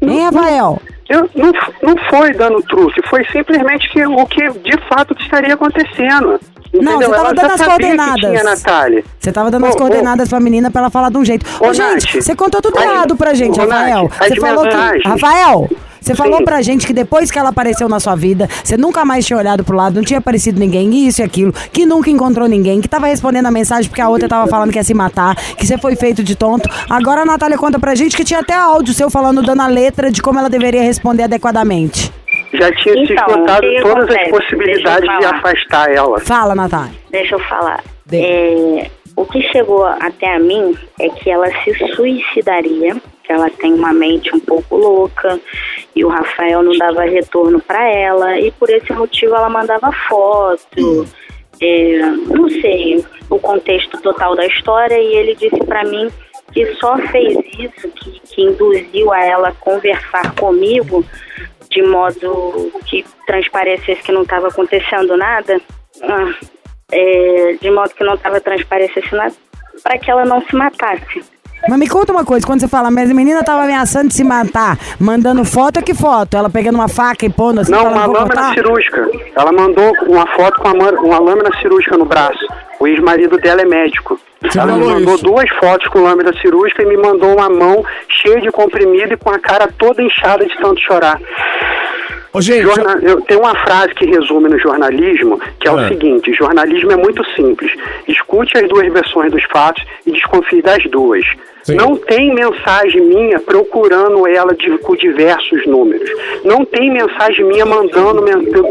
Hein, 0.00 0.24
Rafael? 0.24 0.80
Eu, 1.10 1.28
não, 1.34 1.52
não 1.82 1.94
foi 2.08 2.32
dando 2.32 2.62
truque, 2.62 3.00
foi 3.08 3.24
simplesmente 3.26 3.88
que, 3.90 4.04
o 4.04 4.26
que 4.26 4.50
de 4.60 4.76
fato 4.88 5.14
estaria 5.20 5.54
acontecendo. 5.54 6.40
Não, 6.82 6.98
você 6.98 7.10
tava 7.10 7.34
dando 7.34 7.52
as 7.52 7.62
coordenadas. 7.62 8.30
tinha 8.30 8.44
Natália. 8.44 9.04
Você 9.18 9.32
tava 9.32 9.50
dando 9.50 9.66
as 9.66 9.72
Ô, 9.72 9.76
ô, 9.76 9.78
coordenadas 9.78 10.28
pra 10.28 10.40
menina 10.40 10.70
pra 10.70 10.82
ela 10.82 10.90
falar 10.90 11.10
de 11.10 11.18
um 11.18 11.24
jeito. 11.24 11.46
Ô, 11.60 11.68
Ô, 11.68 11.72
gente, 11.74 12.22
você 12.22 12.34
contou 12.34 12.60
tudo 12.60 12.78
errado 12.78 13.16
pra 13.16 13.34
gente, 13.34 13.58
Rafael. 13.58 14.10
Você 14.20 14.36
falou 14.36 14.64
que. 14.64 15.08
Rafael! 15.08 15.68
Você 16.06 16.14
falou 16.14 16.38
Sim. 16.38 16.44
pra 16.44 16.62
gente 16.62 16.86
que 16.86 16.92
depois 16.92 17.32
que 17.32 17.38
ela 17.38 17.48
apareceu 17.48 17.88
na 17.88 17.98
sua 17.98 18.14
vida, 18.14 18.48
você 18.62 18.76
nunca 18.76 19.04
mais 19.04 19.26
tinha 19.26 19.36
olhado 19.36 19.64
pro 19.64 19.76
lado, 19.76 19.96
não 19.96 20.04
tinha 20.04 20.20
aparecido 20.20 20.60
ninguém, 20.60 21.04
isso 21.04 21.20
e 21.20 21.24
aquilo, 21.24 21.52
que 21.72 21.84
nunca 21.84 22.08
encontrou 22.08 22.46
ninguém, 22.46 22.80
que 22.80 22.86
tava 22.86 23.08
respondendo 23.08 23.46
a 23.46 23.50
mensagem 23.50 23.88
porque 23.88 24.00
a 24.00 24.08
outra 24.08 24.28
tava 24.28 24.46
falando 24.46 24.70
que 24.70 24.78
ia 24.78 24.84
se 24.84 24.94
matar, 24.94 25.34
que 25.34 25.66
você 25.66 25.76
foi 25.76 25.96
feito 25.96 26.22
de 26.22 26.36
tonto. 26.36 26.70
Agora 26.88 27.22
a 27.22 27.24
Natália 27.24 27.58
conta 27.58 27.80
pra 27.80 27.96
gente 27.96 28.16
que 28.16 28.22
tinha 28.22 28.38
até 28.38 28.54
áudio 28.54 28.94
seu 28.94 29.10
falando, 29.10 29.42
dando 29.42 29.62
a 29.62 29.66
letra 29.66 30.08
de 30.08 30.22
como 30.22 30.38
ela 30.38 30.48
deveria 30.48 30.82
responder 30.82 31.24
adequadamente. 31.24 32.12
Já 32.52 32.72
tinha 32.72 33.06
se 33.06 33.12
Então, 33.12 33.26
esgotado 33.26 33.66
o 33.66 33.70
que 33.70 33.82
todas 33.82 34.04
acontece? 34.04 34.20
as 34.20 34.28
possibilidades 34.30 35.18
de 35.18 35.24
afastar 35.26 35.90
ela. 35.94 36.20
Fala, 36.20 36.54
Natália. 36.54 36.94
Deixa 37.10 37.34
eu 37.34 37.40
falar. 37.40 37.82
Dê. 38.06 38.20
É, 38.20 38.90
o 39.16 39.24
que 39.24 39.42
chegou 39.50 39.84
até 39.84 40.34
a 40.34 40.38
mim 40.38 40.76
é 41.00 41.08
que 41.08 41.30
ela 41.30 41.46
se 41.64 41.74
suicidaria, 41.94 42.96
que 43.24 43.32
ela 43.32 43.50
tem 43.50 43.72
uma 43.72 43.92
mente 43.92 44.34
um 44.34 44.40
pouco 44.40 44.76
louca 44.76 45.40
e 45.94 46.04
o 46.04 46.08
Rafael 46.08 46.62
não 46.62 46.76
dava 46.78 47.02
retorno 47.02 47.60
para 47.60 47.88
ela 47.90 48.38
e 48.38 48.50
por 48.52 48.70
esse 48.70 48.92
motivo 48.92 49.34
ela 49.34 49.48
mandava 49.48 49.90
foto. 50.08 51.06
é, 51.60 51.98
não 52.26 52.48
sei 52.48 53.04
o 53.30 53.38
contexto 53.38 54.00
total 54.02 54.36
da 54.36 54.46
história 54.46 54.96
e 55.00 55.14
ele 55.16 55.34
disse 55.34 55.58
para 55.64 55.82
mim 55.84 56.08
que 56.52 56.64
só 56.76 56.96
fez 56.98 57.36
isso, 57.58 57.88
que, 57.96 58.20
que 58.20 58.42
induziu 58.42 59.12
a 59.12 59.24
ela 59.24 59.48
a 59.48 59.52
conversar 59.52 60.32
comigo 60.36 61.04
de 61.76 61.82
modo 61.82 62.72
que 62.86 63.04
transparecesse 63.26 64.02
que 64.02 64.10
não 64.10 64.22
estava 64.22 64.48
acontecendo 64.48 65.14
nada, 65.14 65.60
ah, 66.02 66.34
é, 66.90 67.52
de 67.60 67.70
modo 67.70 67.90
que 67.90 68.02
não 68.02 68.14
estava 68.14 68.40
transparecendo 68.40 69.14
nada, 69.14 69.34
para 69.82 69.98
que 69.98 70.10
ela 70.10 70.24
não 70.24 70.40
se 70.40 70.56
matasse. 70.56 71.22
Mas 71.68 71.78
me 71.78 71.88
conta 71.88 72.12
uma 72.12 72.24
coisa, 72.24 72.46
quando 72.46 72.60
você 72.60 72.68
fala, 72.68 72.90
mas 72.90 73.10
a 73.10 73.14
menina 73.14 73.42
tava 73.42 73.64
ameaçando 73.64 74.08
de 74.08 74.14
se 74.14 74.22
matar, 74.24 74.78
mandando 75.00 75.44
foto, 75.44 75.82
que 75.82 75.94
foto? 75.94 76.36
Ela 76.36 76.48
pegando 76.48 76.76
uma 76.76 76.88
faca 76.88 77.26
e 77.26 77.28
pondo 77.30 77.60
assim, 77.60 77.72
Não, 77.72 77.82
uma 77.88 78.06
"Vou 78.06 78.14
lâmina 78.14 78.34
cortar"? 78.34 78.54
cirúrgica. 78.54 79.10
Ela 79.34 79.52
mandou 79.52 79.92
uma 80.06 80.26
foto 80.36 80.60
com 80.62 80.68
uma, 80.68 80.90
uma 80.92 81.18
lâmina 81.18 81.50
cirúrgica 81.60 81.96
no 81.96 82.04
braço. 82.04 82.38
O 82.78 82.86
ex-marido 82.86 83.36
dela 83.38 83.62
é 83.62 83.64
médico. 83.64 84.18
Você 84.42 84.58
ela 84.60 84.76
me 84.76 84.84
mandou 84.84 85.14
isso. 85.14 85.24
duas 85.24 85.48
fotos 85.58 85.88
com 85.88 86.00
lâmina 86.00 86.32
cirúrgica 86.40 86.82
e 86.82 86.86
me 86.86 86.96
mandou 86.96 87.34
uma 87.36 87.48
mão 87.48 87.84
cheia 88.08 88.40
de 88.40 88.50
comprimido 88.50 89.14
e 89.14 89.16
com 89.16 89.30
a 89.30 89.38
cara 89.38 89.66
toda 89.78 90.02
inchada 90.02 90.44
de 90.46 90.56
tanto 90.58 90.80
chorar. 90.82 91.18
Ô, 92.36 92.40
gente, 92.42 92.66
eu 93.02 93.20
tenho 93.22 93.40
uma 93.40 93.54
frase 93.54 93.94
que 93.94 94.04
resume 94.04 94.48
no 94.50 94.58
jornalismo, 94.58 95.40
que 95.58 95.66
é 95.66 95.72
o 95.72 95.80
É. 95.80 95.88
seguinte: 95.88 96.32
jornalismo 96.34 96.92
é 96.92 96.96
muito 96.96 97.24
simples. 97.34 97.72
Escute 98.06 98.58
as 98.58 98.68
duas 98.68 98.92
versões 98.92 99.32
dos 99.32 99.42
fatos 99.44 99.82
e 100.06 100.12
desconfie 100.12 100.60
das 100.60 100.84
duas. 100.84 101.24
Sim. 101.62 101.74
Não 101.76 101.96
tem 101.96 102.32
mensagem 102.34 103.00
minha 103.02 103.40
procurando 103.40 104.26
ela 104.28 104.54
de- 104.54 104.78
com 104.78 104.94
diversos 104.94 105.66
números. 105.66 106.08
Não 106.44 106.64
tem 106.64 106.92
mensagem 106.92 107.44
minha 107.44 107.64
mandando 107.66 108.22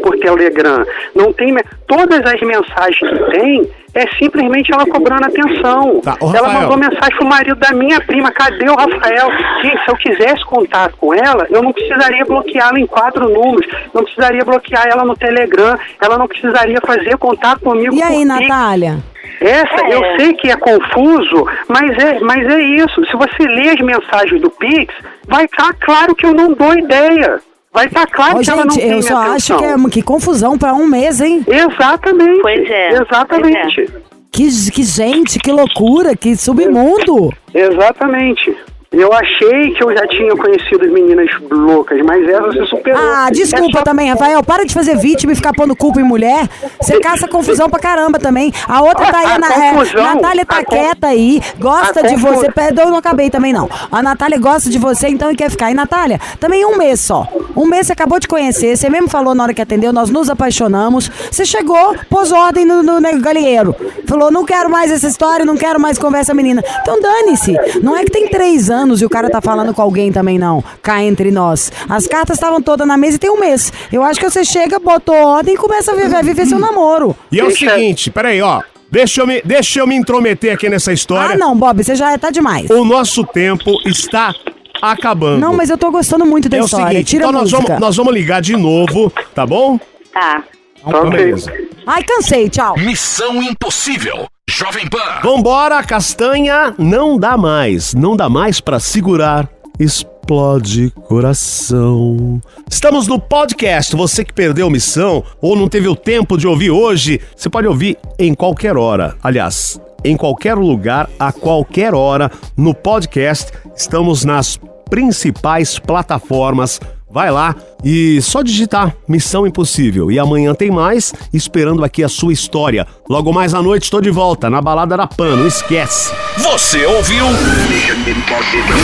por 0.01 0.17
Telegram. 0.19 0.86
Não 1.15 1.34
tem 1.34 1.58
todas 1.88 2.21
as 2.21 2.39
mensagens 2.41 2.99
que 3.12 3.32
tem 3.32 3.69
é 3.96 4.06
simplesmente 4.18 4.72
ela 4.74 4.86
cobrando 4.86 5.26
atenção. 5.26 6.02
Tá, 6.02 6.18
ela 6.22 6.50
mandou 6.50 6.78
mensagem 6.78 7.16
pro 7.18 7.26
marido 7.26 7.56
da 7.56 7.72
minha 7.72 8.00
prima, 8.02 8.30
cadê 8.32 8.70
o 8.70 8.76
Rafael? 8.76 9.28
Gente, 9.62 9.84
se 9.84 9.90
eu 9.90 9.96
quisesse 9.96 10.46
contato 10.46 10.98
com 10.98 11.14
ela, 11.14 11.48
eu 11.50 11.64
não 11.64 11.72
precisaria 11.72 12.26
bloqueá-la 12.26 12.78
em 12.80 12.86
quatro 12.86 13.30
números, 13.30 13.66
não 13.94 14.04
precisaria 14.04 14.44
bloquear 14.44 14.86
ela 14.88 15.06
no 15.06 15.16
Telegram, 15.16 15.78
ela 16.02 16.18
não 16.18 16.28
precisaria 16.28 16.80
fazer 16.86 17.18
contato 17.18 17.62
comigo. 17.62 17.96
E 17.96 18.04
aí. 18.04 18.26
Natália? 18.26 18.98
Essa, 19.40 19.86
É. 19.86 19.94
eu 19.96 20.20
sei 20.20 20.34
que 20.34 20.50
é 20.50 20.56
confuso, 20.56 21.46
mas 21.68 21.92
é, 21.98 22.20
mas 22.20 22.46
é 22.48 22.60
isso. 22.62 23.06
Se 23.06 23.16
você 23.16 23.44
lê 23.48 23.70
as 23.70 23.80
mensagens 23.80 24.42
do 24.42 24.50
Pix, 24.50 24.94
vai 25.28 25.46
estar 25.46 25.74
claro 25.74 26.14
que 26.16 26.26
eu 26.26 26.34
não 26.34 26.54
dou 26.54 26.74
ideia. 26.78 27.40
Vai 27.76 27.88
estar 27.88 28.08
claro 28.08 28.38
Ô, 28.38 28.42
que 28.42 28.50
ela 28.50 28.64
não 28.64 28.72
gente, 28.74 28.84
tem 28.84 28.92
eu 28.94 29.02
só 29.04 29.10
minha 29.20 29.34
acho 29.34 29.54
atenção. 29.54 29.58
que 29.82 29.88
é 29.88 29.90
que 29.90 30.02
confusão 30.02 30.58
pra 30.58 30.74
um 30.74 30.88
mês, 30.88 31.20
hein? 31.20 31.44
Exatamente. 31.46 32.42
Pois 32.42 32.70
é, 32.70 32.94
Exatamente. 32.94 33.90
Que, 34.32 34.72
que 34.72 34.84
gente, 34.84 35.38
que 35.40 35.52
loucura, 35.52 36.16
que 36.16 36.38
submundo. 36.38 37.34
Exatamente. 37.54 38.56
Eu 38.98 39.12
achei 39.12 39.72
que 39.72 39.84
eu 39.84 39.92
já 39.94 40.08
tinha 40.08 40.34
conhecido 40.36 40.86
as 40.86 40.92
meninas 40.92 41.30
loucas, 41.52 42.00
mas 42.06 42.26
essa 42.28 42.42
você 42.44 42.66
superou. 42.66 43.02
Ah, 43.02 43.30
desculpa 43.30 43.84
também, 43.84 44.10
Rafael. 44.10 44.42
Para 44.42 44.64
de 44.66 44.74
fazer 44.74 44.98
vítima 44.98 45.34
e 45.34 45.36
ficar 45.36 45.52
pondo 45.54 45.76
culpa 45.76 46.00
em 46.00 46.04
mulher. 46.04 46.48
Você 46.82 47.00
caça 47.02 47.28
confusão 47.28 47.70
pra 47.70 47.80
caramba 47.80 48.18
também. 48.20 48.54
A 48.68 48.82
outra 48.82 49.12
tá 49.12 49.18
aí, 49.20 49.26
A 49.26 49.36
a, 49.36 49.40
Na- 49.40 49.54
é, 49.66 49.72
confusão, 49.74 50.04
Natália 50.16 50.46
tá 50.46 50.58
a 50.60 50.64
quieta 50.66 51.08
aí, 51.08 51.42
gosta 51.60 52.04
de 52.04 52.14
confu- 52.16 52.36
você. 52.36 52.52
Perdão, 52.52 52.86
eu 52.86 52.92
não 52.92 52.98
acabei 52.98 53.30
também 53.30 53.52
não. 53.52 53.70
A 53.92 54.02
Natália 54.02 54.40
gosta 54.40 54.70
de 54.70 54.78
você, 54.80 55.10
então 55.10 55.30
e 55.30 55.36
quer 55.36 55.50
ficar. 55.52 55.72
E 55.72 55.74
Natália, 55.74 56.18
também 56.40 56.66
um 56.66 56.78
mês 56.78 57.02
só. 57.02 57.28
Um 57.54 57.66
mês 57.66 57.88
você 57.88 57.94
acabou 57.94 58.18
de 58.20 58.30
conhecer, 58.30 58.78
você 58.78 58.90
mesmo 58.90 59.10
falou 59.10 59.36
na 59.36 59.44
hora 59.44 59.54
que 59.54 59.62
atendeu, 59.62 59.92
nós 59.92 60.10
nos 60.10 60.30
apaixonamos. 60.30 61.10
Você 61.30 61.44
chegou, 61.46 61.96
pôs 62.10 62.32
ordem 62.32 62.66
no, 62.66 62.82
no, 62.82 63.02
no 63.02 63.22
galinheiro. 63.22 63.76
Falou, 64.08 64.32
não 64.32 64.46
quero 64.46 64.70
mais 64.70 64.90
essa 64.90 65.08
história, 65.08 65.44
não 65.44 65.58
quero 65.58 65.80
mais 65.82 65.98
conversa 65.98 66.34
menina. 66.34 66.64
Então 66.82 67.02
dane-se. 67.02 67.56
Não 67.84 67.98
é 67.98 68.06
que 68.06 68.12
tem 68.12 68.30
três 68.30 68.70
anos 68.70 68.85
e 69.02 69.06
o 69.06 69.10
cara 69.10 69.30
tá 69.30 69.41
falando 69.41 69.74
com 69.74 69.82
alguém 69.82 70.12
também, 70.12 70.38
não. 70.38 70.63
Cá 70.82 71.02
entre 71.04 71.32
nós. 71.32 71.71
As 71.89 72.08
cartas 72.08 72.38
estavam 72.38 72.62
todas 72.62 72.88
na 72.88 72.98
mesa 72.98 73.15
e 73.15 73.19
tem 73.19 73.30
um 73.30 73.39
mês. 73.39 73.71
Eu 73.91 74.04
acho 74.04 74.19
que 74.19 74.30
você 74.30 74.43
chega, 74.45 74.80
botou 74.80 75.15
ordem 75.15 75.56
e 75.56 75.58
começa 75.58 75.91
a 75.91 75.95
viver, 75.95 76.24
viver 76.24 76.45
seu 76.45 76.60
namoro. 76.60 77.15
e 77.32 77.39
é 77.39 77.43
o 77.43 77.52
seguinte, 77.52 78.12
peraí, 78.12 78.41
ó. 78.41 78.62
Deixa 78.91 79.21
eu, 79.21 79.28
me, 79.28 79.41
deixa 79.43 79.80
eu 79.80 79.88
me 79.88 79.95
intrometer 79.95 80.54
aqui 80.54 80.69
nessa 80.69 80.93
história. 80.93 81.36
Ah, 81.36 81.38
não, 81.38 81.58
Bob, 81.58 81.84
você 81.84 81.95
já 81.95 82.17
tá 82.17 82.30
demais. 82.30 82.69
O 82.69 82.86
nosso 82.86 83.26
tempo 83.26 83.71
está 83.86 84.34
acabando. 84.82 85.39
Não, 85.39 85.54
mas 85.54 85.69
eu 85.69 85.78
tô 85.78 85.91
gostando 85.91 86.26
muito 86.26 86.48
da 86.48 86.58
é 86.58 86.62
o 86.62 86.65
história. 86.65 86.88
seguinte, 86.89 87.08
Tira 87.10 87.26
então 87.26 87.30
a 87.30 87.41
nós 87.41 87.52
música. 87.52 87.67
vamos, 87.67 87.82
nós 87.82 87.95
vamos 87.98 88.13
ligar 88.13 88.41
de 88.41 88.56
novo, 88.56 89.12
tá 89.34 89.45
bom? 89.45 89.80
Tá. 90.13 90.43
Então, 90.88 91.10
beleza. 91.10 91.52
Ai, 91.86 92.04
cansei, 92.04 92.48
tchau. 92.50 92.76
Missão 92.78 93.41
Impossível. 93.41 94.28
Jovem 94.50 94.88
Pan. 94.88 95.22
Vambora, 95.24 95.84
castanha, 95.84 96.74
não 96.78 97.18
dá 97.18 97.36
mais. 97.36 97.94
Não 97.94 98.16
dá 98.16 98.30
mais 98.30 98.62
pra 98.62 98.80
segurar. 98.80 99.50
Explode. 99.80 100.16
explode 100.26 100.90
coração. 101.08 102.42
Estamos 102.70 103.08
no 103.08 103.20
podcast. 103.20 103.96
Você 103.96 104.26
que 104.26 104.34
perdeu 104.34 104.72
missão 104.72 105.24
ou 105.40 105.56
não 105.56 105.70
teve 105.70 105.88
o 105.88 105.96
tempo 105.96 106.36
de 106.36 106.48
ouvir 106.48 106.72
hoje, 106.72 107.22
você 107.36 107.48
pode 107.48 107.68
ouvir 107.68 107.96
em 108.18 108.34
qualquer 108.34 108.76
hora. 108.76 109.16
Aliás, 109.22 109.80
em 110.04 110.18
qualquer 110.18 110.56
lugar, 110.56 111.08
a 111.20 111.32
qualquer 111.32 111.94
hora, 111.94 112.32
no 112.58 112.74
podcast. 112.74 113.52
Estamos 113.76 114.26
nas 114.26 114.60
principais 114.90 115.78
plataformas. 115.78 116.80
Vai 117.15 117.32
lá 117.32 117.56
e 117.82 118.21
só 118.21 118.41
digitar 118.41 118.93
Missão 119.08 119.47
Impossível. 119.47 120.12
E 120.12 120.19
amanhã 120.19 120.54
tem 120.54 120.69
mais, 120.69 121.13
esperando 121.32 121.82
aqui 121.82 122.04
a 122.04 122.10
sua 122.10 122.34
história. 122.34 122.86
Logo 123.10 123.32
mais 123.32 123.54
à 123.54 123.62
noite 123.62 123.84
estou 123.84 124.01
de 124.01 124.12
volta 124.12 124.49
na 124.49 124.62
Balada 124.62 124.97
da 124.97 125.08
Pan, 125.08 125.38
não 125.38 125.47
esquece. 125.47 126.12
Você 126.38 126.86
ouviu? 126.86 127.25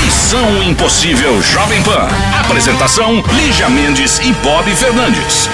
Missão 0.05 0.63
Impossível 0.63 1.41
Jovem 1.41 1.83
Pan. 1.83 2.07
Apresentação: 2.39 3.21
Lígia 3.33 3.69
Mendes 3.69 4.19
e 4.19 4.31
Bob 4.35 4.63
Fernandes. 4.77 5.49